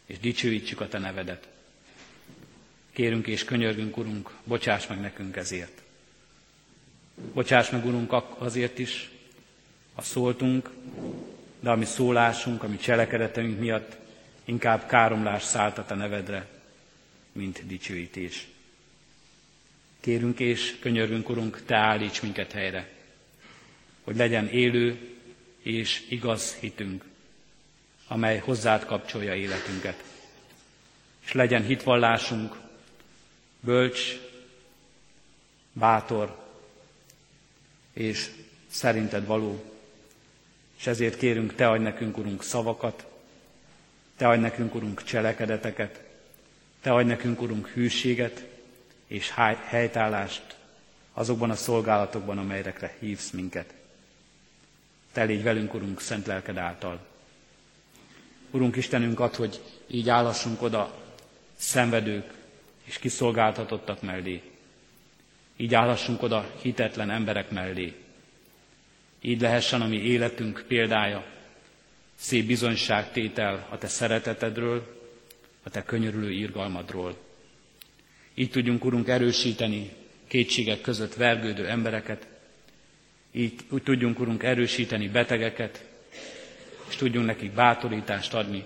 és 0.07 0.19
dicsőítsük 0.19 0.81
a 0.81 0.89
Te 0.89 0.99
nevedet. 0.99 1.49
Kérünk 2.93 3.27
és 3.27 3.45
könyörgünk, 3.45 3.97
Urunk, 3.97 4.31
bocsáss 4.45 4.87
meg 4.87 5.01
nekünk 5.01 5.37
ezért. 5.37 5.84
Bocsáss 7.15 7.71
meg, 7.71 7.85
Urunk, 7.87 8.13
azért 8.39 8.79
is, 8.79 9.11
ha 9.95 10.03
szóltunk, 10.03 10.71
de 11.61 11.71
ami 11.71 11.85
szólásunk, 11.85 12.63
ami 12.63 12.77
cselekedetünk 12.77 13.59
miatt 13.59 13.97
inkább 14.45 14.87
káromlás 14.87 15.43
szállt 15.43 15.79
a 15.91 15.95
nevedre, 15.95 16.47
mint 17.33 17.67
dicsőítés. 17.67 18.47
Kérünk 20.01 20.41
és 20.41 20.77
könyörgünk, 20.81 21.29
Urunk, 21.29 21.63
Te 21.65 21.77
állíts 21.77 22.23
minket 22.23 22.53
helyre, 22.53 22.89
hogy 24.05 24.17
legyen 24.17 24.49
élő 24.49 25.17
és 25.63 26.07
igaz 26.09 26.55
hitünk, 26.55 27.05
amely 28.09 28.39
hozzád 28.39 28.85
kapcsolja 28.85 29.35
életünket. 29.35 30.03
és 31.25 31.33
legyen 31.33 31.65
hitvallásunk 31.65 32.57
bölcs, 33.61 34.21
bátor 35.73 36.44
és 37.95 38.31
szerinted 38.71 39.27
való. 39.27 39.63
És 40.79 40.87
ezért 40.87 41.17
kérünk, 41.19 41.55
Te 41.55 41.69
adj 41.71 41.83
nekünk, 41.83 42.19
Urunk, 42.19 42.43
szavakat, 42.43 43.07
Te 44.17 44.29
adj 44.29 44.41
nekünk, 44.41 44.75
Urunk, 44.75 45.03
cselekedeteket, 45.03 46.03
Te 46.81 46.93
adj 46.93 47.07
nekünk, 47.09 47.43
Urunk, 47.43 47.69
hűséget 47.69 48.45
és 49.07 49.33
helytállást 49.65 50.57
azokban 51.13 51.51
a 51.51 51.57
szolgálatokban, 51.57 52.39
amelyekre 52.39 52.97
hívsz 52.99 53.31
minket. 53.31 53.75
Te 55.13 55.25
légy 55.25 55.43
velünk, 55.43 55.75
Urunk, 55.75 56.01
szent 56.01 56.27
lelked 56.27 56.57
által. 56.57 57.07
Urunk 58.51 58.77
Istenünk, 58.77 59.21
ad, 59.21 59.35
hogy 59.35 59.61
így 59.87 60.09
állassunk 60.09 60.63
oda 60.63 61.03
szenvedők 61.57 62.33
és 62.85 62.99
kiszolgáltatottak 62.99 64.03
mellé. 64.03 64.54
Így 65.57 65.75
állassunk 65.75 66.23
oda 66.23 66.51
hitetlen 66.63 67.11
emberek 67.11 67.51
mellé. 67.51 67.95
Így 69.21 69.41
lehessen 69.41 69.81
a 69.83 69.87
mi 69.87 69.97
életünk 69.97 70.65
példája, 70.69 71.25
szép 72.15 72.47
bizonyságtétel 72.47 73.67
a 73.71 73.79
Te 73.79 73.87
szeretetedről, 73.87 75.01
a 75.63 75.71
Te 75.71 75.83
könyörülő 75.83 76.31
írgalmadról. 76.33 77.17
Így 78.35 78.51
tudjunk, 78.51 78.85
Urunk, 78.85 79.09
erősíteni 79.09 79.91
kétségek 80.27 80.81
között 80.81 81.15
vergődő 81.15 81.69
embereket, 81.69 82.27
így 83.33 83.55
úgy 83.71 83.83
tudjunk, 83.83 84.19
Urunk, 84.21 84.43
erősíteni 84.43 85.09
betegeket, 85.09 85.85
és 86.89 86.97
tudjunk 86.97 87.27
nekik 87.27 87.53
bátorítást 87.53 88.35
adni. 88.35 88.65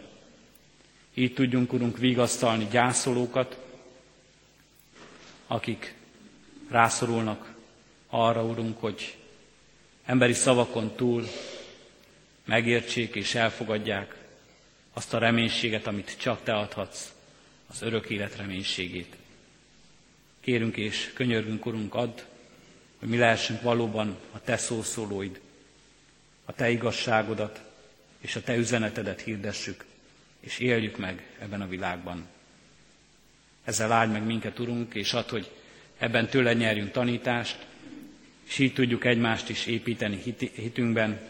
Így 1.14 1.34
tudjunk, 1.34 1.72
Urunk, 1.72 1.99
vigasztalni 1.99 2.66
gyászolókat, 2.70 3.59
akik 5.47 5.95
rászorulnak 6.70 7.54
arra, 8.08 8.44
Urunk, 8.44 8.80
hogy 8.80 9.16
emberi 10.04 10.32
szavakon 10.32 10.94
túl 10.96 11.28
megértsék 12.44 13.14
és 13.14 13.34
elfogadják 13.34 14.16
azt 14.92 15.14
a 15.14 15.18
reménységet, 15.18 15.86
amit 15.86 16.16
csak 16.18 16.42
Te 16.42 16.54
adhatsz, 16.54 17.12
az 17.66 17.82
örök 17.82 18.10
élet 18.10 18.36
reménységét. 18.36 19.16
Kérünk 20.40 20.76
és 20.76 21.10
könyörgünk, 21.14 21.66
Urunk, 21.66 21.94
add, 21.94 22.20
hogy 22.98 23.08
mi 23.08 23.16
lehessünk 23.16 23.62
valóban 23.62 24.18
a 24.32 24.40
Te 24.40 24.56
szószólóid, 24.56 25.40
a 26.44 26.52
Te 26.52 26.70
igazságodat 26.70 27.60
és 28.20 28.36
a 28.36 28.42
Te 28.42 28.56
üzenetedet 28.56 29.20
hirdessük, 29.20 29.84
és 30.40 30.58
éljük 30.58 30.96
meg 30.96 31.36
ebben 31.38 31.60
a 31.60 31.68
világban. 31.68 32.26
Ezzel 33.64 33.92
áldj 33.92 34.12
meg 34.12 34.24
minket, 34.24 34.58
Urunk, 34.58 34.94
és 34.94 35.12
add, 35.12 35.30
hogy 35.30 35.50
ebben 35.99 36.26
tőle 36.28 36.53
nyerjünk 36.53 36.90
tanítást, 36.90 37.66
és 38.49 38.59
így 38.59 38.72
tudjuk 38.72 39.05
egymást 39.05 39.49
is 39.49 39.66
építeni 39.66 40.18
hitünkben, 40.55 41.20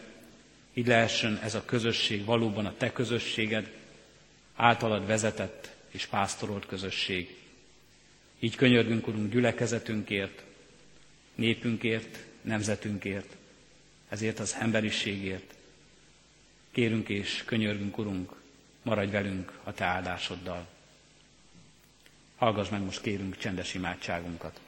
így 0.73 0.87
lehessen 0.87 1.39
ez 1.43 1.55
a 1.55 1.65
közösség 1.65 2.25
valóban 2.25 2.65
a 2.65 2.73
Te 2.77 2.91
közösséged, 2.91 3.71
általad 4.55 5.07
vezetett 5.07 5.75
és 5.91 6.05
pásztorolt 6.05 6.65
közösség. 6.65 7.35
Így 8.39 8.55
könyörgünk, 8.55 9.07
Urunk, 9.07 9.31
gyülekezetünkért, 9.31 10.43
népünkért, 11.35 12.17
nemzetünkért, 12.41 13.35
ezért 14.09 14.39
az 14.39 14.55
emberiségért. 14.59 15.53
Kérünk 16.71 17.09
és 17.09 17.43
könyörgünk, 17.45 17.97
Urunk, 17.97 18.31
maradj 18.81 19.11
velünk 19.11 19.59
a 19.63 19.73
Te 19.73 19.85
áldásoddal. 19.85 20.67
Hallgass 22.39 22.69
meg 22.69 22.83
most 22.83 23.01
kérünk 23.01 23.37
csendes 23.37 23.73
imádságunkat. 23.73 24.59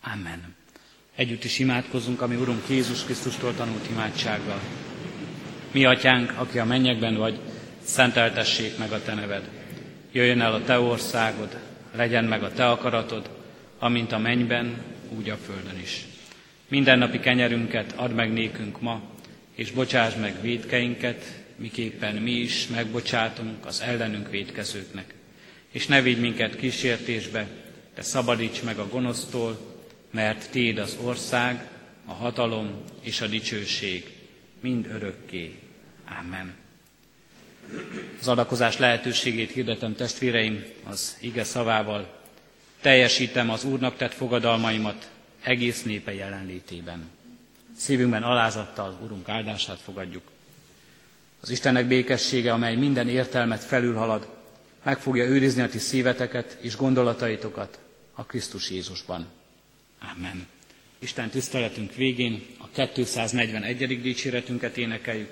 Amen. 0.00 0.54
Együtt 1.14 1.44
is 1.44 1.58
imádkozunk, 1.58 2.20
ami 2.20 2.36
Urunk 2.36 2.68
Jézus 2.68 3.04
Krisztustól 3.04 3.54
tanult 3.54 3.90
imádsággal. 3.90 4.60
Mi, 5.72 5.84
Atyánk, 5.84 6.32
aki 6.36 6.58
a 6.58 6.64
mennyekben 6.64 7.16
vagy, 7.16 7.40
szenteltessék 7.82 8.78
meg 8.78 8.92
a 8.92 9.02
Te 9.02 9.14
neved. 9.14 9.48
Jöjjön 10.12 10.40
el 10.40 10.54
a 10.54 10.64
Te 10.64 10.78
országod, 10.78 11.58
legyen 11.94 12.24
meg 12.24 12.42
a 12.42 12.52
Te 12.52 12.68
akaratod, 12.70 13.30
amint 13.78 14.12
a 14.12 14.18
mennyben, 14.18 14.82
úgy 15.08 15.28
a 15.30 15.36
földön 15.36 15.78
is. 15.78 16.04
Mindennapi 16.68 17.20
kenyerünket 17.20 17.92
add 17.92 18.10
meg 18.10 18.32
nékünk 18.32 18.80
ma, 18.80 19.02
és 19.54 19.70
bocsáss 19.70 20.14
meg 20.14 20.40
védkeinket, 20.40 21.41
miképpen 21.62 22.14
mi 22.14 22.30
is 22.30 22.66
megbocsátunk 22.66 23.66
az 23.66 23.80
ellenünk 23.80 24.30
védkezőknek. 24.30 25.14
És 25.70 25.86
ne 25.86 26.02
vigy 26.02 26.20
minket 26.20 26.56
kísértésbe, 26.56 27.46
de 27.94 28.02
szabadíts 28.02 28.62
meg 28.62 28.78
a 28.78 28.88
gonosztól, 28.88 29.58
mert 30.10 30.50
Téd 30.50 30.78
az 30.78 30.96
ország, 31.02 31.68
a 32.06 32.12
hatalom 32.12 32.82
és 33.00 33.20
a 33.20 33.26
dicsőség 33.26 34.10
mind 34.60 34.86
örökké. 34.86 35.58
Amen. 36.20 36.54
Az 38.20 38.28
adakozás 38.28 38.78
lehetőségét 38.78 39.50
hirdetem 39.50 39.94
testvéreim 39.94 40.64
az 40.84 41.16
ige 41.20 41.44
szavával. 41.44 42.20
Teljesítem 42.80 43.50
az 43.50 43.64
Úrnak 43.64 43.96
tett 43.96 44.12
fogadalmaimat 44.14 45.10
egész 45.42 45.82
népe 45.82 46.14
jelenlétében. 46.14 47.10
Szívünkben 47.76 48.22
alázattal 48.22 48.98
Urunk 49.02 49.28
áldását 49.28 49.80
fogadjuk. 49.80 50.31
Az 51.42 51.50
Istennek 51.50 51.86
békessége, 51.86 52.52
amely 52.52 52.76
minden 52.76 53.08
értelmet 53.08 53.64
felülhalad, 53.64 54.28
meg 54.82 54.98
fogja 54.98 55.24
őrizni 55.24 55.62
a 55.62 55.68
ti 55.68 55.78
szíveteket 55.78 56.58
és 56.60 56.76
gondolataitokat 56.76 57.78
a 58.14 58.24
Krisztus 58.24 58.70
Jézusban. 58.70 59.26
Amen. 60.16 60.46
Isten 60.98 61.30
tiszteletünk 61.30 61.94
végén 61.94 62.46
a 62.58 62.82
241. 62.92 64.00
dicséretünket 64.00 64.76
énekeljük. 64.76 65.30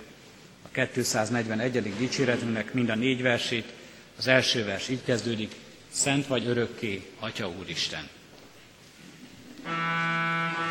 A 0.73 0.87
241. 0.93 1.97
dicséretünknek 1.99 2.73
mind 2.73 2.89
a 2.89 2.95
négy 2.95 3.23
versét. 3.23 3.73
Az 4.19 4.27
első 4.27 4.65
vers 4.65 4.89
így 4.89 5.05
kezdődik. 5.05 5.55
Szent 5.91 6.27
vagy 6.27 6.47
örökké, 6.47 7.03
Atya 7.19 7.49
Úristen. 7.49 8.09
Isten. 9.59 10.70